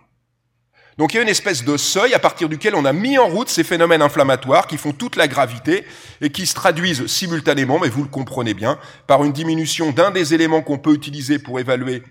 Donc 0.97 1.13
il 1.13 1.17
y 1.17 1.19
a 1.19 1.23
une 1.23 1.29
espèce 1.29 1.63
de 1.63 1.77
seuil 1.77 2.13
à 2.13 2.19
partir 2.19 2.49
duquel 2.49 2.75
on 2.75 2.85
a 2.85 2.93
mis 2.93 3.17
en 3.17 3.27
route 3.27 3.49
ces 3.49 3.63
phénomènes 3.63 4.01
inflammatoires 4.01 4.67
qui 4.67 4.77
font 4.77 4.91
toute 4.91 5.15
la 5.15 5.27
gravité 5.27 5.85
et 6.21 6.29
qui 6.29 6.45
se 6.45 6.53
traduisent 6.53 7.07
simultanément, 7.07 7.79
mais 7.79 7.89
vous 7.89 8.03
le 8.03 8.09
comprenez 8.09 8.53
bien, 8.53 8.77
par 9.07 9.23
une 9.23 9.31
diminution 9.31 9.91
d'un 9.91 10.11
des 10.11 10.33
éléments 10.33 10.61
qu'on 10.61 10.77
peut 10.77 10.93
utiliser 10.93 11.39
pour 11.39 11.59
évaluer 11.59 12.03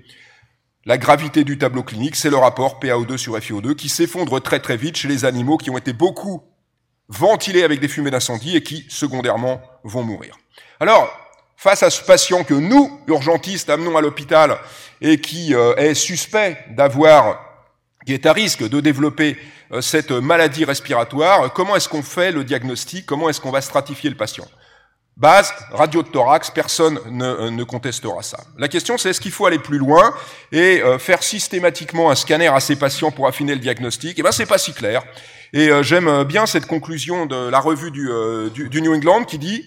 la 0.85 0.99
gravité 0.99 1.45
du 1.45 1.59
tableau 1.59 1.85
clinique, 1.85 2.17
c'est 2.17 2.31
le 2.31 2.37
rapport 2.37 2.81
PaO2 2.81 3.17
sur 3.17 3.39
FiO2 3.39 3.77
qui 3.77 3.89
s'effondre 3.89 4.43
très 4.43 4.59
très 4.59 4.77
vite 4.77 4.97
chez 4.97 5.07
les 5.07 5.25
animaux 5.25 5.57
qui 5.57 5.71
ont 5.71 5.79
été 5.79 5.93
beaucoup 5.93 6.43
ventilés 7.09 7.63
avec 7.63 7.79
des 7.79 7.87
fumées 7.87 8.11
d'incendie 8.11 8.57
et 8.57 8.63
qui, 8.65 8.85
secondairement, 8.89 9.61
vont 9.85 10.03
mourir. 10.03 10.37
Alors, 10.81 11.09
face 11.57 11.85
à 11.85 11.91
ce 11.91 12.03
patient 12.03 12.43
que 12.43 12.55
nous, 12.55 13.01
urgentistes, 13.07 13.71
amenons 13.71 13.97
à 13.97 14.01
l'hôpital 14.01 14.59
et 15.01 15.21
qui 15.21 15.55
euh, 15.55 15.77
est 15.77 15.95
suspect 15.95 16.59
d'avoir 16.71 17.52
qui 18.07 18.15
est 18.15 18.27
à 18.27 18.33
risque 18.33 18.69
de 18.69 18.81
développer 18.81 19.37
euh, 19.73 19.81
cette 19.81 20.11
maladie 20.11 20.65
respiratoire, 20.65 21.53
comment 21.53 21.77
est-ce 21.77 21.89
qu'on 21.89 22.03
fait 22.03 22.33
le 22.33 22.45
diagnostic? 22.45 23.07
Comment 23.07 23.29
est-ce 23.29 23.41
qu'on 23.41 23.51
va 23.51 23.61
stratifier 23.61 24.11
le 24.11 24.17
patient? 24.17 24.47
Base, 25.17 25.53
radio 25.73 26.03
de 26.03 26.09
thorax, 26.09 26.51
personne 26.51 26.99
ne, 27.11 27.25
euh, 27.25 27.51
ne 27.51 27.65
contestera 27.65 28.23
ça. 28.23 28.39
La 28.57 28.69
question 28.69 28.97
c'est 28.97 29.11
est-ce 29.11 29.21
qu'il 29.21 29.31
faut 29.31 29.47
aller 29.47 29.59
plus 29.59 29.79
loin 29.79 30.15
et 30.51 30.83
euh, 30.83 30.99
faire 30.99 31.23
systématiquement 31.23 32.11
un 32.11 32.15
scanner 32.15 32.49
à 32.49 32.61
ces 32.61 32.77
patients 32.77 33.11
pour 33.11 33.27
affiner 33.27 33.55
le 33.55 33.61
diagnostic? 33.61 34.19
Eh 34.19 34.23
ben 34.23 34.33
c'est 34.33 34.47
pas 34.47 34.59
si 34.59 34.73
clair. 34.73 35.03
Et 35.55 35.69
j'aime 35.83 36.25
bien 36.25 36.47
cette 36.47 36.65
conclusion 36.65 37.27
de 37.27 37.51
la 37.51 37.61
revue 37.61 37.91
du, 37.91 38.09
du, 38.71 38.81
New 38.81 38.95
England 38.95 39.25
qui 39.25 39.37
dit 39.37 39.67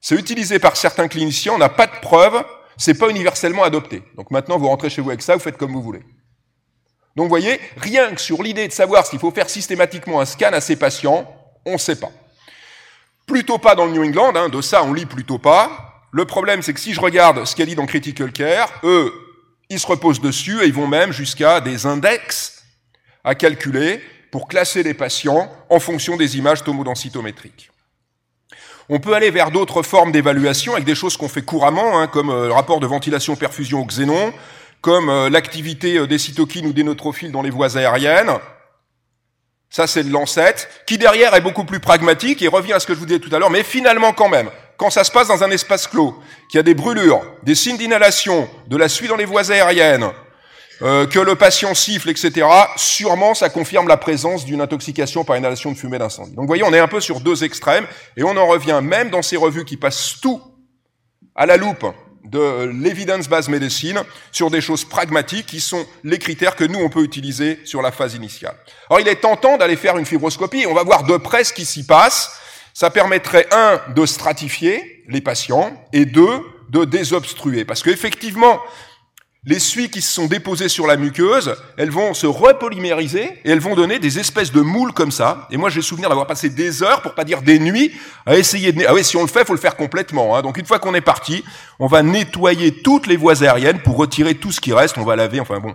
c'est 0.00 0.14
utilisé 0.14 0.58
par 0.58 0.78
certains 0.78 1.08
cliniciens, 1.08 1.52
on 1.52 1.58
n'a 1.58 1.68
pas 1.68 1.86
de 1.86 1.92
preuves, 2.00 2.42
c'est 2.78 2.94
pas 2.94 3.10
universellement 3.10 3.64
adopté. 3.64 4.02
Donc 4.16 4.30
maintenant 4.30 4.56
vous 4.56 4.66
rentrez 4.66 4.88
chez 4.88 5.02
vous 5.02 5.10
avec 5.10 5.20
ça, 5.20 5.34
vous 5.34 5.42
faites 5.42 5.58
comme 5.58 5.74
vous 5.74 5.82
voulez. 5.82 6.00
Donc 7.16 7.24
vous 7.24 7.30
voyez, 7.30 7.60
rien 7.76 8.12
que 8.14 8.20
sur 8.20 8.42
l'idée 8.42 8.66
de 8.66 8.72
savoir 8.72 9.06
s'il 9.06 9.18
faut 9.18 9.30
faire 9.30 9.48
systématiquement 9.48 10.20
un 10.20 10.24
scan 10.24 10.52
à 10.52 10.60
ces 10.60 10.76
patients, 10.76 11.26
on 11.64 11.74
ne 11.74 11.78
sait 11.78 11.96
pas. 11.96 12.10
Plutôt 13.26 13.58
pas 13.58 13.74
dans 13.74 13.86
le 13.86 13.92
New 13.92 14.04
England, 14.04 14.32
hein, 14.34 14.48
de 14.48 14.60
ça 14.60 14.82
on 14.82 14.92
lit 14.92 15.06
plutôt 15.06 15.38
pas. 15.38 16.02
Le 16.12 16.24
problème 16.24 16.62
c'est 16.62 16.74
que 16.74 16.80
si 16.80 16.92
je 16.92 17.00
regarde 17.00 17.44
ce 17.44 17.54
qu'il 17.54 17.66
dit 17.66 17.74
dans 17.74 17.86
Critical 17.86 18.32
Care, 18.32 18.68
eux, 18.82 19.12
ils 19.70 19.80
se 19.80 19.86
reposent 19.86 20.20
dessus 20.20 20.62
et 20.62 20.66
ils 20.66 20.74
vont 20.74 20.88
même 20.88 21.12
jusqu'à 21.12 21.60
des 21.60 21.86
index 21.86 22.64
à 23.22 23.34
calculer 23.34 24.00
pour 24.30 24.48
classer 24.48 24.82
les 24.82 24.94
patients 24.94 25.50
en 25.70 25.80
fonction 25.80 26.16
des 26.16 26.36
images 26.36 26.64
tomodensitométriques. 26.64 27.70
On 28.88 29.00
peut 29.00 29.14
aller 29.14 29.30
vers 29.30 29.50
d'autres 29.50 29.82
formes 29.82 30.12
d'évaluation 30.12 30.74
avec 30.74 30.84
des 30.84 30.94
choses 30.94 31.16
qu'on 31.16 31.28
fait 31.28 31.42
couramment, 31.42 31.98
hein, 31.98 32.06
comme 32.06 32.28
euh, 32.28 32.48
le 32.48 32.52
rapport 32.52 32.80
de 32.80 32.86
ventilation-perfusion 32.86 33.80
au 33.80 33.86
xénon, 33.86 34.32
comme 34.84 35.08
euh, 35.08 35.30
l'activité 35.30 35.96
euh, 35.96 36.06
des 36.06 36.18
cytokines 36.18 36.66
ou 36.66 36.74
des 36.74 36.84
neutrophiles 36.84 37.32
dans 37.32 37.40
les 37.40 37.48
voies 37.48 37.78
aériennes. 37.78 38.32
Ça, 39.70 39.86
c'est 39.86 40.04
de 40.04 40.12
l'ancêtre, 40.12 40.68
qui 40.86 40.98
derrière 40.98 41.34
est 41.34 41.40
beaucoup 41.40 41.64
plus 41.64 41.80
pragmatique 41.80 42.42
et 42.42 42.48
revient 42.48 42.74
à 42.74 42.80
ce 42.80 42.86
que 42.86 42.92
je 42.92 42.98
vous 42.98 43.06
disais 43.06 43.18
tout 43.18 43.34
à 43.34 43.38
l'heure, 43.38 43.48
mais 43.48 43.62
finalement 43.62 44.12
quand 44.12 44.28
même, 44.28 44.50
quand 44.76 44.90
ça 44.90 45.02
se 45.02 45.10
passe 45.10 45.28
dans 45.28 45.42
un 45.42 45.50
espace 45.50 45.86
clos, 45.86 46.14
qu'il 46.50 46.58
y 46.58 46.60
a 46.60 46.62
des 46.62 46.74
brûlures, 46.74 47.22
des 47.44 47.54
signes 47.54 47.78
d'inhalation, 47.78 48.46
de 48.66 48.76
la 48.76 48.90
suie 48.90 49.08
dans 49.08 49.16
les 49.16 49.24
voies 49.24 49.50
aériennes, 49.50 50.10
euh, 50.82 51.06
que 51.06 51.18
le 51.18 51.34
patient 51.34 51.72
siffle, 51.72 52.10
etc., 52.10 52.46
sûrement 52.76 53.32
ça 53.32 53.48
confirme 53.48 53.88
la 53.88 53.96
présence 53.96 54.44
d'une 54.44 54.60
intoxication 54.60 55.24
par 55.24 55.38
inhalation 55.38 55.72
de 55.72 55.78
fumée 55.78 55.98
d'incendie. 55.98 56.32
Donc 56.32 56.42
vous 56.42 56.48
voyez, 56.48 56.62
on 56.62 56.74
est 56.74 56.78
un 56.78 56.88
peu 56.88 57.00
sur 57.00 57.20
deux 57.20 57.42
extrêmes, 57.42 57.86
et 58.18 58.22
on 58.22 58.36
en 58.36 58.46
revient 58.46 58.80
même 58.82 59.08
dans 59.08 59.22
ces 59.22 59.38
revues 59.38 59.64
qui 59.64 59.78
passent 59.78 60.16
tout 60.20 60.42
à 61.34 61.46
la 61.46 61.56
loupe 61.56 61.86
de 62.24 62.70
l'evidence-based 62.72 63.50
medicine 63.50 64.02
sur 64.32 64.50
des 64.50 64.60
choses 64.60 64.84
pragmatiques 64.84 65.46
qui 65.46 65.60
sont 65.60 65.86
les 66.02 66.18
critères 66.18 66.56
que 66.56 66.64
nous, 66.64 66.78
on 66.80 66.88
peut 66.88 67.02
utiliser 67.02 67.60
sur 67.64 67.82
la 67.82 67.92
phase 67.92 68.14
initiale. 68.14 68.56
Alors, 68.88 69.00
il 69.00 69.08
est 69.08 69.16
tentant 69.20 69.56
d'aller 69.56 69.76
faire 69.76 69.96
une 69.98 70.06
fibroscopie. 70.06 70.66
On 70.68 70.74
va 70.74 70.82
voir 70.82 71.04
de 71.04 71.16
près 71.16 71.44
ce 71.44 71.52
qui 71.52 71.64
s'y 71.64 71.84
passe. 71.84 72.30
Ça 72.72 72.90
permettrait, 72.90 73.46
un, 73.52 73.80
de 73.94 74.06
stratifier 74.06 75.04
les 75.08 75.20
patients 75.20 75.72
et 75.92 76.06
deux, 76.06 76.40
de 76.70 76.84
désobstruer. 76.84 77.64
Parce 77.64 77.82
qu'effectivement, 77.82 78.60
les 79.46 79.58
suies 79.58 79.90
qui 79.90 80.00
se 80.00 80.12
sont 80.12 80.26
déposées 80.26 80.68
sur 80.68 80.86
la 80.86 80.96
muqueuse, 80.96 81.54
elles 81.76 81.90
vont 81.90 82.14
se 82.14 82.26
repolymériser 82.26 83.40
et 83.44 83.50
elles 83.50 83.60
vont 83.60 83.74
donner 83.74 83.98
des 83.98 84.18
espèces 84.18 84.52
de 84.52 84.62
moules 84.62 84.92
comme 84.92 85.10
ça. 85.10 85.46
Et 85.50 85.58
moi, 85.58 85.68
j'ai 85.68 85.82
souvenir 85.82 86.08
d'avoir 86.08 86.26
passé 86.26 86.48
des 86.48 86.82
heures, 86.82 87.02
pour 87.02 87.14
pas 87.14 87.24
dire 87.24 87.42
des 87.42 87.58
nuits, 87.58 87.92
à 88.24 88.36
essayer 88.36 88.72
de... 88.72 88.84
Ah 88.88 88.94
oui, 88.94 89.04
si 89.04 89.16
on 89.16 89.22
le 89.22 89.28
fait, 89.28 89.44
faut 89.44 89.52
le 89.52 89.58
faire 89.58 89.76
complètement. 89.76 90.34
Hein. 90.36 90.42
Donc 90.42 90.56
une 90.56 90.64
fois 90.64 90.78
qu'on 90.78 90.94
est 90.94 91.02
parti, 91.02 91.44
on 91.78 91.86
va 91.86 92.02
nettoyer 92.02 92.72
toutes 92.82 93.06
les 93.06 93.16
voies 93.16 93.42
aériennes 93.42 93.80
pour 93.80 93.96
retirer 93.96 94.34
tout 94.34 94.50
ce 94.50 94.60
qui 94.60 94.72
reste. 94.72 94.96
On 94.96 95.04
va 95.04 95.14
laver, 95.14 95.40
enfin 95.40 95.60
bon, 95.60 95.74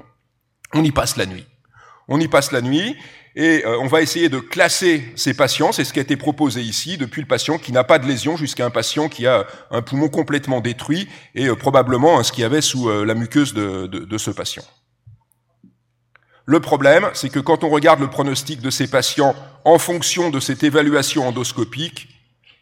on 0.73 0.83
y 0.83 0.91
passe 0.91 1.15
la 1.15 1.27
nuit. 1.27 1.45
On 2.09 2.19
y 2.19 2.27
passe 2.27 2.51
la 2.51 2.61
nuit 2.61 2.97
et 3.35 3.63
euh, 3.65 3.77
on 3.79 3.85
va 3.85 4.01
essayer 4.01 4.29
de 4.29 4.39
classer 4.39 5.05
ces 5.15 5.35
patients. 5.35 5.71
C'est 5.71 5.83
ce 5.83 5.93
qui 5.93 5.99
a 5.99 6.01
été 6.01 6.17
proposé 6.17 6.61
ici, 6.61 6.97
depuis 6.97 7.21
le 7.21 7.27
patient 7.27 7.59
qui 7.59 7.71
n'a 7.71 7.83
pas 7.83 7.99
de 7.99 8.07
lésion 8.07 8.35
jusqu'à 8.35 8.65
un 8.65 8.71
patient 8.71 9.07
qui 9.07 9.27
a 9.27 9.45
un 9.69 9.83
poumon 9.83 10.09
complètement 10.09 10.59
détruit 10.59 11.07
et 11.35 11.47
euh, 11.47 11.55
probablement 11.55 12.21
ce 12.23 12.31
qu'il 12.31 12.41
y 12.41 12.45
avait 12.45 12.61
sous 12.61 12.89
euh, 12.89 13.05
la 13.05 13.13
muqueuse 13.13 13.53
de, 13.53 13.85
de 13.85 14.17
ce 14.17 14.31
patient. 14.31 14.63
Le 16.45 16.59
problème, 16.59 17.07
c'est 17.13 17.29
que 17.29 17.39
quand 17.39 17.63
on 17.63 17.69
regarde 17.69 17.99
le 17.99 18.09
pronostic 18.09 18.59
de 18.59 18.71
ces 18.71 18.89
patients 18.89 19.35
en 19.65 19.77
fonction 19.77 20.31
de 20.31 20.39
cette 20.39 20.63
évaluation 20.63 21.27
endoscopique, 21.27 22.09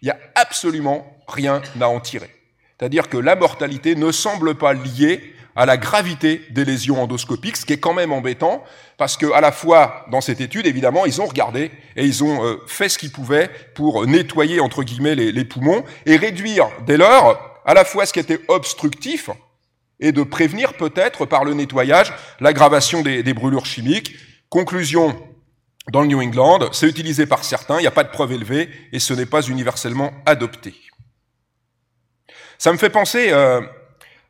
il 0.01 0.05
n'y 0.05 0.11
a 0.11 0.19
absolument 0.35 1.23
rien 1.25 1.61
à 1.79 1.87
en 1.87 2.01
tirer. 2.01 2.29
C'est-à-dire 2.77 3.07
que 3.07 3.17
la 3.17 3.37
mortalité 3.37 3.95
ne 3.95 4.11
semble 4.11 4.55
pas 4.55 4.73
liée 4.73 5.33
à 5.57 5.65
la 5.65 5.75
gravité 5.75 6.43
des 6.51 6.63
lésions 6.63 7.01
endoscopiques, 7.01 7.57
ce 7.57 7.65
qui 7.65 7.73
est 7.73 7.79
quand 7.79 7.95
même 7.95 8.13
embêtant, 8.13 8.63
parce 8.95 9.17
que 9.17 9.25
à 9.33 9.41
la 9.41 9.51
fois 9.51 10.05
dans 10.11 10.21
cette 10.21 10.39
étude, 10.39 10.67
évidemment, 10.67 11.07
ils 11.07 11.19
ont 11.19 11.25
regardé 11.25 11.71
et 11.95 12.05
ils 12.05 12.23
ont 12.23 12.45
euh, 12.45 12.57
fait 12.67 12.89
ce 12.89 12.99
qu'ils 12.99 13.11
pouvaient 13.11 13.49
pour 13.73 14.05
nettoyer 14.05 14.59
entre 14.59 14.83
guillemets 14.83 15.15
les, 15.15 15.45
poumons 15.45 15.83
et 16.05 16.15
réduire 16.15 16.69
dès 16.85 16.95
lors 16.95 17.59
à 17.65 17.73
la 17.73 17.85
fois 17.85 18.05
ce 18.05 18.13
qui 18.13 18.19
était 18.19 18.39
obstructif 18.47 19.31
et 19.99 20.11
de 20.11 20.21
prévenir 20.21 20.75
peut-être 20.75 21.25
par 21.25 21.43
le 21.43 21.55
nettoyage 21.55 22.13
l'aggravation 22.39 23.01
des, 23.01 23.23
des 23.23 23.33
brûlures 23.33 23.65
chimiques. 23.65 24.13
Conclusion 24.49 25.19
dans 25.91 26.01
le 26.01 26.07
New 26.07 26.21
England, 26.21 26.69
c'est 26.71 26.87
utilisé 26.87 27.25
par 27.25 27.43
certains, 27.43 27.79
il 27.79 27.81
n'y 27.81 27.87
a 27.87 27.91
pas 27.91 28.03
de 28.03 28.09
preuve 28.09 28.33
élevée 28.33 28.69
et 28.93 28.99
ce 28.99 29.13
n'est 29.15 29.25
pas 29.25 29.41
universellement 29.41 30.11
adopté. 30.27 30.75
Ça 32.59 32.71
me 32.71 32.77
fait 32.77 32.89
penser 32.89 33.29
euh, 33.31 33.61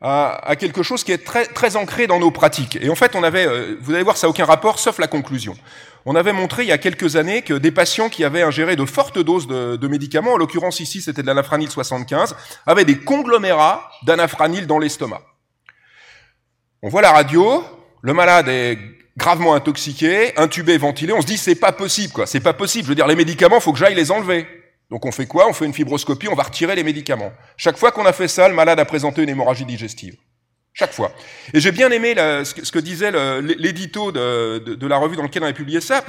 à, 0.00 0.54
quelque 0.56 0.82
chose 0.82 1.02
qui 1.02 1.12
est 1.12 1.24
très, 1.24 1.46
très 1.46 1.76
ancré 1.76 2.06
dans 2.06 2.20
nos 2.20 2.30
pratiques. 2.30 2.78
Et 2.80 2.88
en 2.88 2.94
fait, 2.94 3.16
on 3.16 3.22
avait, 3.22 3.46
euh, 3.46 3.76
vous 3.80 3.94
allez 3.94 4.04
voir, 4.04 4.16
ça 4.16 4.26
n'a 4.26 4.30
aucun 4.30 4.44
rapport, 4.44 4.78
sauf 4.78 4.98
la 4.98 5.08
conclusion. 5.08 5.56
On 6.06 6.14
avait 6.14 6.32
montré 6.32 6.62
il 6.62 6.68
y 6.68 6.72
a 6.72 6.78
quelques 6.78 7.16
années 7.16 7.42
que 7.42 7.54
des 7.54 7.72
patients 7.72 8.08
qui 8.08 8.24
avaient 8.24 8.42
ingéré 8.42 8.76
de 8.76 8.84
fortes 8.84 9.18
doses 9.18 9.48
de, 9.48 9.76
de 9.76 9.88
médicaments, 9.88 10.34
en 10.34 10.36
l'occurrence 10.36 10.80
ici 10.80 11.02
c'était 11.02 11.22
de 11.22 11.26
l'anafranil 11.26 11.68
75, 11.68 12.36
avaient 12.66 12.84
des 12.84 12.98
conglomérats 12.98 13.90
d'anafranil 14.04 14.66
dans 14.66 14.78
l'estomac. 14.78 15.20
On 16.82 16.88
voit 16.88 17.02
la 17.02 17.10
radio, 17.10 17.64
le 18.02 18.14
malade 18.14 18.48
est 18.48 18.78
gravement 19.16 19.54
intoxiqué, 19.54 20.38
intubé, 20.38 20.78
ventilé, 20.78 21.12
on 21.12 21.20
se 21.20 21.26
dit 21.26 21.36
c'est 21.36 21.56
pas 21.56 21.72
possible 21.72 22.12
quoi, 22.12 22.26
c'est 22.26 22.40
pas 22.40 22.52
possible. 22.52 22.84
Je 22.84 22.90
veux 22.90 22.94
dire 22.94 23.08
les 23.08 23.16
médicaments, 23.16 23.58
faut 23.58 23.72
que 23.72 23.78
j'aille 23.78 23.96
les 23.96 24.12
enlever. 24.12 24.46
Donc 24.90 25.04
on 25.04 25.12
fait 25.12 25.26
quoi? 25.26 25.48
On 25.48 25.52
fait 25.52 25.66
une 25.66 25.74
fibroscopie, 25.74 26.28
on 26.28 26.34
va 26.34 26.44
retirer 26.44 26.74
les 26.74 26.84
médicaments. 26.84 27.32
Chaque 27.56 27.76
fois 27.76 27.92
qu'on 27.92 28.06
a 28.06 28.12
fait 28.12 28.28
ça, 28.28 28.48
le 28.48 28.54
malade 28.54 28.80
a 28.80 28.84
présenté 28.84 29.22
une 29.22 29.28
hémorragie 29.28 29.66
digestive. 29.66 30.16
Chaque 30.72 30.92
fois. 30.92 31.12
Et 31.52 31.60
j'ai 31.60 31.72
bien 31.72 31.90
aimé 31.90 32.14
ce, 32.16 32.70
que, 32.70 32.78
disait 32.78 33.10
l'édito 33.42 34.12
de, 34.12 34.86
la 34.86 34.96
revue 34.96 35.16
dans 35.16 35.24
laquelle 35.24 35.42
on 35.42 35.46
a 35.46 35.52
publié 35.52 35.80
ça, 35.80 36.04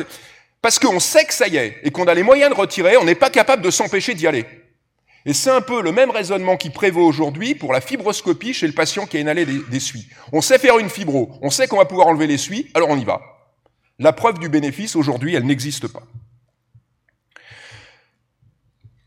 parce 0.61 0.77
qu'on 0.79 0.99
sait 0.99 1.25
que 1.25 1.33
ça 1.33 1.47
y 1.47 1.57
est, 1.57 1.77
et 1.83 1.91
qu'on 1.91 2.05
a 2.05 2.13
les 2.13 2.23
moyens 2.23 2.51
de 2.51 2.55
retirer, 2.55 2.95
on 2.97 3.03
n'est 3.03 3.15
pas 3.15 3.29
capable 3.29 3.63
de 3.63 3.71
s'empêcher 3.71 4.13
d'y 4.13 4.27
aller. 4.27 4.45
Et 5.25 5.33
c'est 5.33 5.49
un 5.49 5.61
peu 5.61 5.81
le 5.81 5.91
même 5.91 6.11
raisonnement 6.11 6.55
qui 6.55 6.69
prévaut 6.69 7.05
aujourd'hui 7.05 7.55
pour 7.55 7.73
la 7.73 7.81
fibroscopie 7.81 8.53
chez 8.53 8.67
le 8.67 8.73
patient 8.73 9.05
qui 9.05 9.17
a 9.17 9.19
inhalé 9.19 9.45
des 9.45 9.79
suies. 9.79 10.07
On 10.31 10.41
sait 10.41 10.59
faire 10.59 10.79
une 10.79 10.89
fibro, 10.89 11.31
on 11.41 11.49
sait 11.49 11.67
qu'on 11.67 11.77
va 11.77 11.85
pouvoir 11.85 12.07
enlever 12.07 12.27
les 12.27 12.37
suies, 12.37 12.69
alors 12.73 12.89
on 12.89 12.97
y 12.97 13.03
va. 13.03 13.21
La 13.97 14.13
preuve 14.13 14.39
du 14.39 14.47
bénéfice, 14.47 14.95
aujourd'hui, 14.95 15.35
elle 15.35 15.45
n'existe 15.45 15.87
pas. 15.87 16.03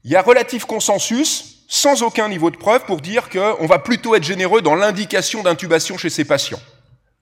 Il 0.04 0.10
y 0.10 0.16
a 0.16 0.22
relatif 0.22 0.64
consensus, 0.64 1.64
sans 1.68 2.02
aucun 2.02 2.28
niveau 2.28 2.50
de 2.50 2.56
preuve, 2.56 2.84
pour 2.84 3.00
dire 3.00 3.30
qu'on 3.30 3.66
va 3.66 3.78
plutôt 3.78 4.14
être 4.16 4.24
généreux 4.24 4.60
dans 4.60 4.74
l'indication 4.74 5.42
d'intubation 5.42 5.96
chez 5.96 6.10
ces 6.10 6.24
patients, 6.24 6.60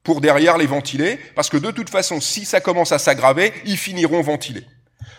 pour 0.02 0.22
derrière 0.22 0.56
les 0.56 0.66
ventiler, 0.66 1.18
parce 1.34 1.50
que 1.50 1.58
de 1.58 1.70
toute 1.70 1.90
façon, 1.90 2.20
si 2.20 2.46
ça 2.46 2.60
commence 2.60 2.92
à 2.92 2.98
s'aggraver, 2.98 3.52
ils 3.66 3.76
finiront 3.76 4.22
ventilés. 4.22 4.64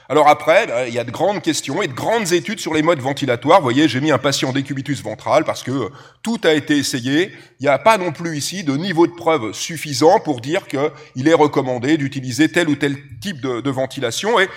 Alors 0.10 0.28
après, 0.28 0.68
ben, 0.68 0.88
il 0.88 0.94
y 0.94 1.00
a 1.00 1.04
de 1.04 1.12
grandes 1.12 1.42
questions 1.42 1.82
et 1.82 1.88
de 1.88 1.94
grandes 1.94 2.34
études 2.34 2.60
sur 2.60 2.74
les 2.74 2.82
modes 2.82 3.00
ventilatoires. 3.00 3.60
Vous 3.60 3.64
voyez, 3.64 3.88
j'ai 3.88 4.02
mis 4.02 4.12
un 4.12 4.18
patient 4.18 4.52
décubitus 4.52 5.02
ventral 5.02 5.46
parce 5.46 5.64
que 5.64 5.90
tout 6.22 6.40
a 6.44 6.54
été 6.54 6.78
essayé. 6.78 7.32
Il 7.60 7.64
n'y 7.64 7.70
a 7.70 7.80
pas 7.80 7.98
non 7.98 8.12
plus 8.12 8.38
ici 8.38 8.66
de 8.66 8.76
niveau 8.76 9.08
de 9.08 9.14
preuve 9.14 9.54
suffisant 9.54 10.20
pour 10.20 10.42
dire 10.42 10.68
qu'il 10.68 11.28
est 11.30 11.34
recommandé 11.34 11.96
d'utiliser 11.96 12.52
tel 12.52 12.68
ou 12.68 12.76
tel 12.76 12.98
type 13.22 13.40
de, 13.40 13.62
de 13.62 13.70
ventilation. 13.70 14.38
Et 14.38 14.50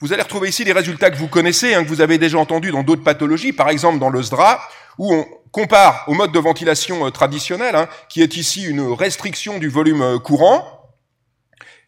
vous 0.00 0.12
allez 0.12 0.22
retrouver 0.22 0.48
ici 0.48 0.64
des 0.64 0.72
résultats 0.72 1.10
que 1.10 1.16
vous 1.16 1.28
connaissez, 1.28 1.74
hein, 1.74 1.82
que 1.82 1.88
vous 1.88 2.00
avez 2.00 2.18
déjà 2.18 2.38
entendus 2.38 2.70
dans 2.70 2.82
d'autres 2.82 3.02
pathologies, 3.02 3.52
par 3.52 3.68
exemple 3.68 3.98
dans 3.98 4.10
le 4.10 4.22
SDRA, 4.22 4.60
où 4.98 5.12
on 5.12 5.26
compare 5.50 6.04
au 6.06 6.14
mode 6.14 6.32
de 6.32 6.38
ventilation 6.38 7.06
euh, 7.06 7.10
traditionnel, 7.10 7.74
hein, 7.74 7.88
qui 8.08 8.22
est 8.22 8.36
ici 8.36 8.64
une 8.64 8.92
restriction 8.92 9.58
du 9.58 9.68
volume 9.68 10.02
euh, 10.02 10.18
courant, 10.18 10.78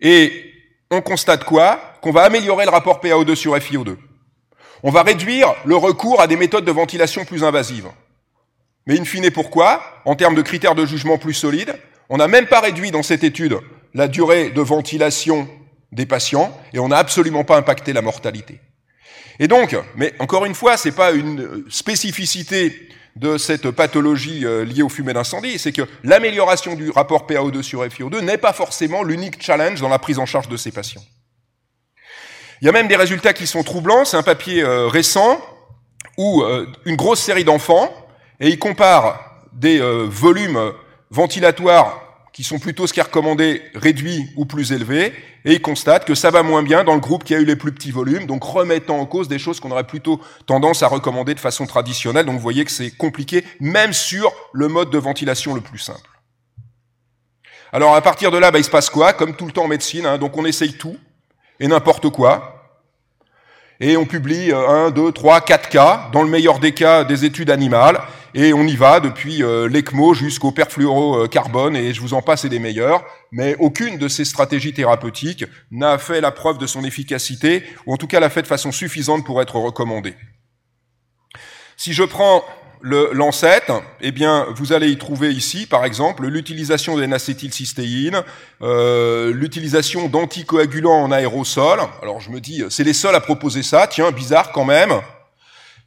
et 0.00 0.52
on 0.90 1.02
constate 1.02 1.44
quoi? 1.44 1.80
Qu'on 2.02 2.10
va 2.10 2.22
améliorer 2.22 2.64
le 2.64 2.70
rapport 2.70 3.00
PaO2 3.00 3.34
sur 3.34 3.54
FiO2. 3.56 3.96
On 4.82 4.90
va 4.90 5.02
réduire 5.02 5.54
le 5.64 5.76
recours 5.76 6.20
à 6.20 6.26
des 6.26 6.36
méthodes 6.36 6.64
de 6.64 6.72
ventilation 6.72 7.24
plus 7.24 7.44
invasives. 7.44 7.88
Mais 8.86 8.98
in 8.98 9.04
fine, 9.04 9.30
pourquoi? 9.30 9.82
En 10.06 10.16
termes 10.16 10.34
de 10.34 10.42
critères 10.42 10.74
de 10.74 10.86
jugement 10.86 11.18
plus 11.18 11.34
solides, 11.34 11.78
on 12.08 12.16
n'a 12.16 12.28
même 12.28 12.46
pas 12.46 12.60
réduit 12.60 12.90
dans 12.90 13.02
cette 13.02 13.22
étude 13.22 13.58
la 13.94 14.08
durée 14.08 14.50
de 14.50 14.62
ventilation 14.62 15.48
des 15.92 16.06
patients 16.06 16.56
et 16.72 16.78
on 16.78 16.88
n'a 16.88 16.98
absolument 16.98 17.44
pas 17.44 17.56
impacté 17.56 17.92
la 17.92 18.02
mortalité. 18.02 18.60
Et 19.38 19.48
donc, 19.48 19.76
mais 19.96 20.12
encore 20.18 20.44
une 20.44 20.54
fois, 20.54 20.76
c'est 20.76 20.92
pas 20.92 21.12
une 21.12 21.64
spécificité 21.70 22.88
de 23.16 23.38
cette 23.38 23.70
pathologie 23.70 24.44
euh, 24.46 24.64
liée 24.64 24.82
aux 24.82 24.88
fumées 24.88 25.12
d'incendie, 25.12 25.58
c'est 25.58 25.72
que 25.72 25.82
l'amélioration 26.04 26.74
du 26.74 26.90
rapport 26.90 27.26
PaO2 27.26 27.62
sur 27.62 27.84
FiO2 27.84 28.20
n'est 28.20 28.38
pas 28.38 28.52
forcément 28.52 29.02
l'unique 29.02 29.42
challenge 29.42 29.80
dans 29.80 29.88
la 29.88 29.98
prise 29.98 30.18
en 30.18 30.26
charge 30.26 30.48
de 30.48 30.56
ces 30.56 30.70
patients. 30.70 31.02
Il 32.62 32.66
y 32.66 32.68
a 32.68 32.72
même 32.72 32.88
des 32.88 32.96
résultats 32.96 33.32
qui 33.32 33.46
sont 33.46 33.62
troublants. 33.62 34.04
C'est 34.04 34.16
un 34.16 34.22
papier 34.22 34.62
euh, 34.62 34.86
récent 34.86 35.40
où 36.18 36.42
euh, 36.42 36.66
une 36.84 36.96
grosse 36.96 37.20
série 37.20 37.44
d'enfants, 37.44 37.92
et 38.38 38.48
il 38.48 38.58
compare 38.58 39.48
des 39.52 39.80
volumes 39.80 40.72
ventilatoires 41.10 42.09
qui 42.32 42.44
sont 42.44 42.58
plutôt 42.58 42.86
ce 42.86 42.92
qui 42.92 43.00
est 43.00 43.04
recommandé 43.04 43.62
réduits 43.74 44.28
ou 44.36 44.44
plus 44.44 44.72
élevés, 44.72 45.12
et 45.44 45.54
ils 45.54 45.62
constatent 45.62 46.04
que 46.04 46.14
ça 46.14 46.30
va 46.30 46.42
moins 46.42 46.62
bien 46.62 46.84
dans 46.84 46.94
le 46.94 47.00
groupe 47.00 47.24
qui 47.24 47.34
a 47.34 47.38
eu 47.38 47.44
les 47.44 47.56
plus 47.56 47.72
petits 47.72 47.90
volumes, 47.90 48.26
donc 48.26 48.44
remettant 48.44 48.98
en 48.98 49.06
cause 49.06 49.28
des 49.28 49.38
choses 49.38 49.60
qu'on 49.60 49.70
aurait 49.70 49.86
plutôt 49.86 50.20
tendance 50.46 50.82
à 50.82 50.88
recommander 50.88 51.34
de 51.34 51.40
façon 51.40 51.66
traditionnelle. 51.66 52.26
Donc 52.26 52.36
vous 52.36 52.42
voyez 52.42 52.64
que 52.64 52.70
c'est 52.70 52.90
compliqué, 52.90 53.44
même 53.58 53.92
sur 53.92 54.32
le 54.52 54.68
mode 54.68 54.90
de 54.90 54.98
ventilation 54.98 55.54
le 55.54 55.60
plus 55.60 55.78
simple. 55.78 56.10
Alors 57.72 57.94
à 57.94 58.00
partir 58.02 58.30
de 58.30 58.38
là, 58.38 58.50
bah, 58.50 58.58
il 58.58 58.64
se 58.64 58.70
passe 58.70 58.90
quoi? 58.90 59.12
Comme 59.12 59.34
tout 59.34 59.46
le 59.46 59.52
temps 59.52 59.64
en 59.64 59.68
médecine, 59.68 60.06
hein, 60.06 60.18
donc 60.18 60.36
on 60.36 60.44
essaye 60.44 60.74
tout 60.74 60.96
et 61.58 61.68
n'importe 61.68 62.10
quoi 62.10 62.56
et 63.80 63.96
on 63.96 64.04
publie 64.04 64.52
euh, 64.52 64.68
un, 64.68 64.90
deux, 64.90 65.10
trois, 65.10 65.40
quatre 65.40 65.68
cas, 65.68 66.10
dans 66.12 66.22
le 66.22 66.28
meilleur 66.28 66.58
des 66.58 66.72
cas 66.72 67.02
des 67.04 67.24
études 67.24 67.50
animales, 67.50 67.98
et 68.34 68.52
on 68.52 68.64
y 68.64 68.76
va 68.76 69.00
depuis 69.00 69.42
euh, 69.42 69.68
l'ECMO 69.68 70.14
jusqu'au 70.14 70.52
perfluorocarbone, 70.52 71.76
et 71.76 71.92
je 71.92 72.00
vous 72.00 72.14
en 72.14 72.22
passe 72.22 72.44
et 72.44 72.48
des 72.48 72.58
meilleurs, 72.58 73.04
mais 73.32 73.56
aucune 73.58 73.98
de 73.98 74.08
ces 74.08 74.24
stratégies 74.24 74.72
thérapeutiques 74.72 75.44
n'a 75.70 75.98
fait 75.98 76.20
la 76.20 76.30
preuve 76.30 76.58
de 76.58 76.66
son 76.66 76.84
efficacité, 76.84 77.64
ou 77.86 77.94
en 77.94 77.96
tout 77.96 78.06
cas 78.06 78.20
l'a 78.20 78.30
fait 78.30 78.42
de 78.42 78.46
façon 78.46 78.72
suffisante 78.72 79.24
pour 79.24 79.40
être 79.42 79.56
recommandée. 79.56 80.14
Si 81.76 81.92
je 81.92 82.04
prends 82.04 82.44
le 82.82 83.10
Lancet, 83.12 83.62
eh 84.00 84.10
bien, 84.10 84.46
vous 84.54 84.72
allez 84.72 84.90
y 84.90 84.96
trouver 84.96 85.32
ici, 85.32 85.66
par 85.66 85.84
exemple, 85.84 86.26
l'utilisation 86.26 86.96
de 86.96 87.02
N-acétylcystéine, 87.02 88.22
euh, 88.62 89.32
l'utilisation 89.34 90.08
d'anticoagulants 90.08 91.02
en 91.02 91.12
aérosol. 91.12 91.80
Alors 92.02 92.20
je 92.20 92.30
me 92.30 92.40
dis, 92.40 92.62
c'est 92.70 92.84
les 92.84 92.94
seuls 92.94 93.14
à 93.14 93.20
proposer 93.20 93.62
ça, 93.62 93.86
tiens, 93.86 94.10
bizarre 94.12 94.52
quand 94.52 94.64
même. 94.64 95.00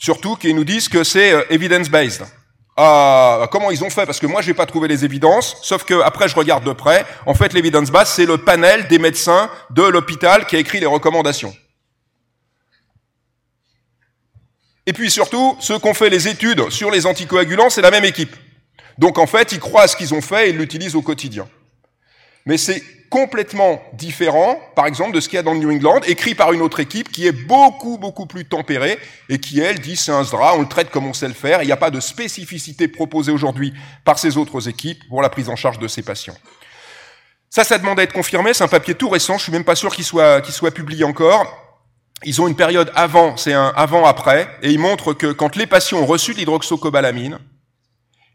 Surtout 0.04 0.36
qu'ils 0.36 0.54
nous 0.54 0.66
disent 0.66 0.90
que 0.90 1.06
c'est 1.06 1.32
euh, 1.32 1.46
evidence-based. 1.50 2.26
Ah, 2.76 3.48
comment 3.50 3.72
ils 3.72 3.86
ont 3.86 3.90
fait? 3.90 4.06
Parce 4.06 4.20
que 4.20 4.28
moi, 4.28 4.42
j'ai 4.42 4.54
pas 4.54 4.66
trouvé 4.66 4.90
les 4.90 5.06
évidences, 5.06 5.56
sauf 5.62 5.86
que 5.86 6.02
après, 6.02 6.28
je 6.28 6.36
regarde 6.36 6.66
de 6.66 6.74
près. 6.74 7.06
En 7.26 7.34
fait, 7.34 7.54
l'évidence 7.54 7.90
base, 7.90 8.10
c'est 8.10 8.26
le 8.26 8.38
panel 8.38 8.90
des 8.90 9.00
médecins 9.00 9.50
de 9.70 9.84
l'hôpital 9.84 10.46
qui 10.46 10.58
a 10.58 10.60
écrit 10.60 10.82
les 10.82 10.88
recommandations. 10.88 11.56
Et 14.86 14.92
puis 14.92 15.10
surtout, 15.10 15.56
ceux 15.62 15.80
qui 15.80 15.88
ont 15.88 15.94
fait 15.94 16.10
les 16.10 16.28
études 16.28 16.70
sur 16.70 16.92
les 16.92 17.06
anticoagulants, 17.06 17.70
c'est 17.70 17.82
la 17.82 17.92
même 17.92 18.04
équipe. 18.04 18.36
Donc 18.98 19.18
en 19.18 19.26
fait, 19.26 19.54
ils 19.54 19.60
croient 19.62 19.84
à 19.84 19.88
ce 19.88 19.96
qu'ils 19.96 20.14
ont 20.14 20.22
fait 20.22 20.48
et 20.48 20.50
ils 20.50 20.58
l'utilisent 20.58 20.96
au 20.96 21.02
quotidien. 21.02 21.48
Mais 22.46 22.58
c'est 22.58 22.84
complètement 23.14 23.80
différent, 23.94 24.60
par 24.76 24.88
exemple, 24.88 25.12
de 25.12 25.20
ce 25.20 25.30
qu'il 25.30 25.36
y 25.36 25.40
a 25.40 25.44
dans 25.44 25.54
le 25.54 25.60
New 25.60 25.72
England, 25.72 26.00
écrit 26.08 26.34
par 26.34 26.52
une 26.52 26.64
autre 26.64 26.80
équipe 26.80 27.12
qui 27.12 27.28
est 27.28 27.32
beaucoup, 27.32 28.00
beaucoup 28.00 28.26
plus 28.26 28.44
tempérée 28.44 28.98
et 29.30 29.38
qui, 29.38 29.60
elle, 29.60 29.78
dit 29.78 29.96
c'est 29.96 30.12
un 30.12 30.24
SDRA, 30.24 30.56
on 30.56 30.62
le 30.62 30.68
traite 30.68 30.90
comme 30.90 31.06
on 31.06 31.14
sait 31.14 31.28
le 31.28 31.36
faire, 31.36 31.62
il 31.62 31.68
n'y 31.68 31.72
a 31.72 31.78
pas 31.78 31.92
de 31.92 32.00
spécificité 32.00 32.88
proposée 32.88 33.32
aujourd'hui 33.32 33.72
par 34.04 34.18
ces 34.18 34.36
autres 34.36 34.68
équipes 34.68 35.08
pour 35.10 35.22
la 35.22 35.30
prise 35.30 35.48
en 35.48 35.56
charge 35.56 35.78
de 35.78 35.88
ces 35.88 36.02
patients. 36.02 36.34
Ça, 37.52 37.64
ça 37.64 37.78
demande 37.78 38.00
à 38.00 38.04
être 38.04 38.14
confirmé, 38.14 38.52
c'est 38.52 38.64
un 38.64 38.68
papier 38.68 38.96
tout 38.96 39.10
récent, 39.10 39.38
je 39.38 39.44
suis 39.44 39.52
même 39.52 39.64
pas 39.64 39.76
sûr 39.76 39.94
qu'il 39.94 40.06
soit, 40.06 40.42
qu'il 40.42 40.56
soit 40.56 40.72
publié 40.72 41.04
encore, 41.04 41.56
ils 42.24 42.42
ont 42.42 42.48
une 42.48 42.56
période 42.56 42.92
avant, 42.96 43.38
c'est 43.38 43.54
un 43.54 43.74
avant-après, 43.76 44.48
et 44.64 44.72
ils 44.72 44.80
montrent 44.80 45.14
que 45.14 45.32
quand 45.32 45.56
les 45.56 45.68
patients 45.68 46.00
ont 46.00 46.08
reçu 46.08 46.34
l'hydroxocobalamine, 46.34 47.38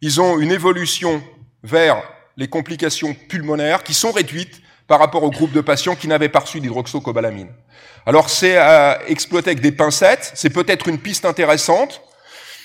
ils 0.02 0.20
ont 0.20 0.38
une 0.38 0.52
évolution 0.52 1.20
vers 1.64 2.00
les 2.36 2.46
complications 2.46 3.16
pulmonaires 3.28 3.82
qui 3.82 3.92
sont 3.92 4.12
réduites 4.12 4.62
par 4.88 4.98
rapport 4.98 5.22
au 5.22 5.30
groupe 5.30 5.52
de 5.52 5.60
patients 5.60 5.94
qui 5.94 6.08
n'avaient 6.08 6.28
pas 6.28 6.40
reçu 6.40 6.58
l'hydroxocobalamine. 6.58 7.48
Alors 8.06 8.30
c'est 8.30 8.56
à 8.56 8.98
exploiter 9.06 9.50
avec 9.50 9.60
des 9.60 9.72
pincettes, 9.72 10.32
c'est 10.34 10.50
peut-être 10.50 10.88
une 10.88 10.98
piste 10.98 11.24
intéressante, 11.24 12.00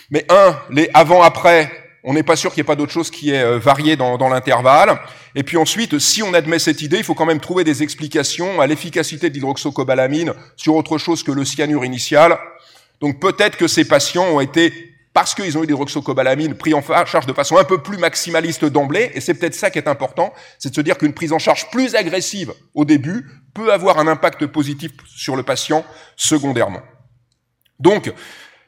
mais 0.09 0.25
un, 0.29 0.57
les 0.71 0.89
avant-après 0.93 1.69
on 2.03 2.13
n'est 2.13 2.23
pas 2.23 2.35
sûr 2.35 2.51
qu'il 2.51 2.61
n'y 2.61 2.65
ait 2.65 2.67
pas 2.67 2.75
d'autre 2.75 2.91
chose 2.91 3.09
qui 3.09 3.31
est 3.31 3.41
euh, 3.41 3.57
varié 3.57 3.95
dans, 3.95 4.17
dans 4.17 4.27
l'intervalle. 4.27 4.99
Et 5.35 5.43
puis 5.43 5.57
ensuite, 5.57 5.99
si 5.99 6.21
on 6.21 6.33
admet 6.33 6.59
cette 6.59 6.81
idée, 6.81 6.97
il 6.97 7.03
faut 7.03 7.13
quand 7.13 7.25
même 7.25 7.39
trouver 7.39 7.63
des 7.63 7.81
explications 7.81 8.59
à 8.59 8.67
l'efficacité 8.67 9.29
de 9.29 9.35
l'hydroxocobalamine 9.35 10.33
sur 10.57 10.75
autre 10.75 10.97
chose 10.97 11.23
que 11.23 11.31
le 11.31 11.45
cyanure 11.45 11.85
initial. 11.85 12.37
Donc 12.99 13.19
peut-être 13.19 13.57
que 13.57 13.67
ces 13.67 13.85
patients 13.85 14.25
ont 14.25 14.41
été, 14.41 14.92
parce 15.13 15.35
qu'ils 15.35 15.57
ont 15.57 15.63
eu 15.63 15.67
l'hydroxocobalamine, 15.67 16.55
pris 16.55 16.73
en 16.73 16.81
charge 16.81 17.25
de 17.25 17.33
façon 17.33 17.57
un 17.57 17.63
peu 17.63 17.81
plus 17.81 17.97
maximaliste 17.97 18.65
d'emblée, 18.65 19.11
et 19.13 19.21
c'est 19.21 19.35
peut-être 19.35 19.53
ça 19.53 19.69
qui 19.69 19.77
est 19.77 19.87
important, 19.87 20.33
c'est 20.57 20.69
de 20.69 20.75
se 20.75 20.81
dire 20.81 20.97
qu'une 20.97 21.13
prise 21.13 21.33
en 21.33 21.39
charge 21.39 21.69
plus 21.69 21.95
agressive 21.95 22.53
au 22.73 22.83
début 22.83 23.25
peut 23.53 23.71
avoir 23.71 23.99
un 23.99 24.07
impact 24.07 24.47
positif 24.47 24.91
sur 25.05 25.35
le 25.35 25.43
patient 25.43 25.85
secondairement. 26.15 26.81
Donc, 27.79 28.11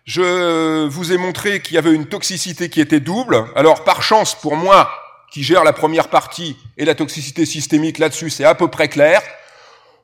je 0.06 0.86
vous 0.88 1.14
ai 1.14 1.18
montré 1.18 1.62
qu'il 1.62 1.76
y 1.76 1.78
avait 1.80 1.94
une 1.94 2.06
toxicité 2.06 2.70
qui 2.70 2.80
était 2.80 3.00
double. 3.00 3.46
Alors, 3.56 3.84
par 3.84 4.04
chance, 4.04 4.36
pour 4.36 4.56
moi, 4.56 4.92
qui 5.32 5.42
gère 5.42 5.64
la 5.64 5.74
première 5.74 6.10
partie 6.10 6.56
et 6.78 6.86
la 6.86 6.94
toxicité 6.94 7.48
systémique 7.48 7.98
là-dessus, 7.98 8.30
c'est 8.30 8.46
à 8.46 8.54
peu 8.54 8.68
près 8.68 8.88
clair. 8.88 9.24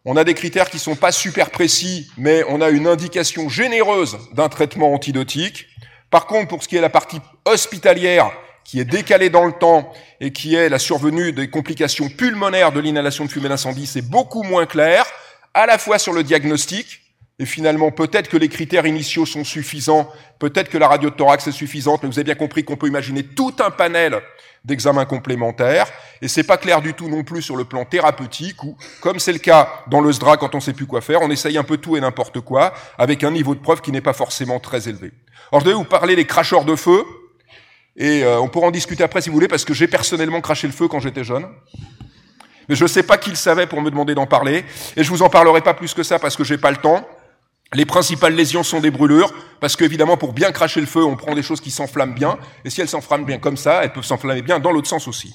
On 0.04 0.18
a 0.18 0.24
des 0.24 0.34
critères 0.34 0.72
qui 0.72 0.80
sont 0.80 0.96
pas 0.96 1.12
super 1.12 1.52
précis, 1.52 2.10
mais 2.18 2.44
on 2.50 2.62
a 2.62 2.70
une 2.70 2.88
indication 2.88 3.48
généreuse 3.48 4.18
d'un 4.34 4.50
traitement 4.50 4.92
antidotique. 4.92 5.68
Par 6.12 6.28
contre, 6.28 6.50
pour 6.50 6.62
ce 6.62 6.68
qui 6.68 6.76
est 6.76 6.82
la 6.82 6.90
partie 6.90 7.20
hospitalière, 7.46 8.32
qui 8.64 8.80
est 8.80 8.86
décalée 8.86 9.30
dans 9.30 9.46
le 9.46 9.54
temps 9.54 9.92
et 10.20 10.32
qui 10.32 10.56
est 10.56 10.70
la 10.70 10.78
survenue 10.78 11.32
des 11.32 11.50
complications 11.50 12.10
pulmonaires 12.10 12.72
de 12.72 12.80
l'inhalation 12.80 13.26
de 13.26 13.32
fumée 13.32 13.50
d'incendie, 13.50 13.88
c'est 13.88 14.08
beaucoup 14.08 14.44
moins 14.44 14.66
clair, 14.66 15.06
à 15.54 15.66
la 15.66 15.78
fois 15.78 15.98
sur 15.98 16.14
le 16.14 16.24
diagnostic, 16.24 17.01
et 17.42 17.46
finalement, 17.48 17.90
peut-être 17.90 18.30
que 18.30 18.38
les 18.38 18.50
critères 18.50 18.86
initiaux 18.86 19.26
sont 19.26 19.44
suffisants, 19.44 20.08
peut-être 20.38 20.70
que 20.70 20.78
la 20.78 20.88
radio 20.88 21.10
de 21.10 21.16
thorax 21.16 21.48
est 21.48 21.52
suffisante, 21.52 22.04
mais 22.04 22.10
vous 22.10 22.20
avez 22.20 22.26
bien 22.26 22.36
compris 22.36 22.64
qu'on 22.64 22.76
peut 22.76 22.86
imaginer 22.86 23.24
tout 23.24 23.56
un 23.66 23.72
panel 23.72 24.22
d'examens 24.64 25.06
complémentaires, 25.06 25.88
et 26.22 26.28
c'est 26.28 26.44
pas 26.44 26.58
clair 26.58 26.84
du 26.84 26.94
tout 26.94 27.10
non 27.10 27.24
plus 27.24 27.42
sur 27.42 27.56
le 27.56 27.66
plan 27.66 27.84
thérapeutique, 27.84 28.64
où, 28.64 28.78
comme 29.02 29.18
c'est 29.18 29.34
le 29.34 29.40
cas 29.40 29.84
dans 29.88 30.02
le 30.02 30.12
SDRA 30.12 30.38
quand 30.38 30.54
on 30.54 30.60
sait 30.60 30.74
plus 30.74 30.86
quoi 30.86 31.02
faire, 31.02 31.24
on 31.24 31.32
essaye 31.32 31.58
un 31.58 31.64
peu 31.64 31.78
tout 31.78 31.98
et 31.98 32.00
n'importe 32.00 32.42
quoi, 32.42 32.76
avec 33.00 33.24
un 33.24 33.32
niveau 33.32 33.56
de 33.56 33.60
preuve 33.60 33.82
qui 33.82 33.92
n'est 33.92 34.02
pas 34.02 34.14
forcément 34.14 34.60
très 34.60 34.88
élevé. 34.88 35.12
Alors 35.52 35.62
je 35.62 35.66
vais 35.66 35.74
vous 35.74 35.84
parler 35.84 36.16
des 36.16 36.26
cracheurs 36.26 36.64
de 36.64 36.76
feu, 36.76 37.04
et 37.98 38.24
euh, 38.24 38.40
on 38.40 38.50
pourra 38.50 38.68
en 38.68 38.72
discuter 38.72 39.04
après 39.04 39.22
si 39.22 39.30
vous 39.30 39.36
voulez, 39.36 39.48
parce 39.48 39.66
que 39.66 39.74
j'ai 39.74 39.88
personnellement 39.88 40.42
craché 40.42 40.68
le 40.68 40.74
feu 40.74 40.88
quand 40.88 41.00
j'étais 41.00 41.24
jeune. 41.24 41.48
Mais 42.70 42.76
je 42.76 42.84
ne 42.84 42.88
sais 42.88 43.02
pas 43.02 43.18
qui 43.18 43.32
le 43.32 43.36
savait 43.36 43.66
pour 43.66 43.82
me 43.82 43.90
demander 43.90 44.14
d'en 44.14 44.28
parler, 44.28 44.64
et 44.96 45.04
je 45.04 45.10
vous 45.10 45.24
en 45.24 45.30
parlerai 45.30 45.62
pas 45.62 45.74
plus 45.74 45.96
que 45.96 46.04
ça 46.04 46.20
parce 46.20 46.36
que 46.36 46.44
j'ai 46.44 46.60
pas 46.60 46.70
le 46.70 46.78
temps. 46.78 47.04
Les 47.74 47.86
principales 47.86 48.36
lésions 48.36 48.64
sont 48.64 48.82
des 48.82 48.92
brûlures, 48.92 49.34
parce 49.62 49.78
qu'évidemment, 49.78 50.18
pour 50.18 50.34
bien 50.34 50.52
cracher 50.52 50.82
le 50.82 50.86
feu, 50.86 51.04
on 51.06 51.16
prend 51.16 51.34
des 51.34 51.44
choses 51.44 51.62
qui 51.62 51.72
s'enflamment 51.72 52.14
bien, 52.14 52.38
et 52.66 52.70
si 52.70 52.82
elles 52.82 52.90
s'enflamment 52.90 53.26
bien 53.26 53.40
comme 53.40 53.56
ça, 53.56 53.84
elles 53.84 53.94
peuvent 53.94 54.04
s'enflammer 54.04 54.42
bien 54.42 54.60
dans 54.60 54.72
l'autre 54.72 54.90
sens 54.90 55.08
aussi. 55.08 55.34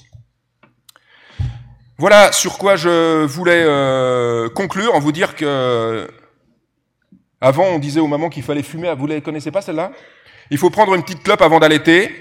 Voilà 1.97 2.31
sur 2.31 2.59
quoi 2.59 2.75
je 2.75 3.25
voulais 3.25 3.63
euh, 3.65 4.49
conclure 4.49 4.93
en 4.93 4.99
vous 4.99 5.11
dire 5.11 5.35
que 5.35 6.07
avant 7.41 7.65
on 7.65 7.79
disait 7.79 7.99
aux 7.99 8.07
mamans 8.07 8.29
qu'il 8.29 8.43
fallait 8.43 8.61
fumer. 8.61 8.93
Vous 8.95 9.07
ne 9.07 9.19
connaissez 9.19 9.49
pas 9.49 9.63
celle-là 9.63 9.91
Il 10.51 10.59
faut 10.59 10.69
prendre 10.69 10.93
une 10.93 11.01
petite 11.01 11.23
clope 11.23 11.41
avant 11.41 11.59
d'allaiter. 11.59 12.11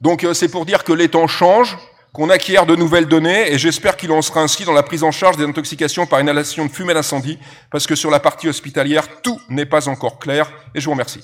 Donc 0.00 0.24
euh, 0.24 0.32
c'est 0.32 0.48
pour 0.48 0.64
dire 0.64 0.82
que 0.82 0.94
les 0.94 1.08
temps 1.08 1.26
changent, 1.26 1.76
qu'on 2.12 2.28
acquiert 2.28 2.66
de 2.66 2.76
nouvelles 2.76 3.06
données 3.06 3.52
et 3.52 3.58
j'espère 3.58 3.96
qu'il 3.96 4.12
en 4.12 4.20
sera 4.20 4.42
ainsi 4.42 4.64
dans 4.64 4.72
la 4.72 4.82
prise 4.82 5.02
en 5.02 5.10
charge 5.10 5.38
des 5.38 5.44
intoxications 5.44 6.06
par 6.06 6.20
inhalation 6.20 6.66
de 6.66 6.70
fumée 6.70 6.94
d'incendie 6.94 7.38
parce 7.70 7.86
que 7.86 7.94
sur 7.94 8.10
la 8.10 8.20
partie 8.20 8.48
hospitalière, 8.48 9.22
tout 9.22 9.40
n'est 9.48 9.66
pas 9.66 9.88
encore 9.88 10.18
clair 10.18 10.50
et 10.74 10.80
je 10.80 10.84
vous 10.84 10.92
remercie. 10.92 11.22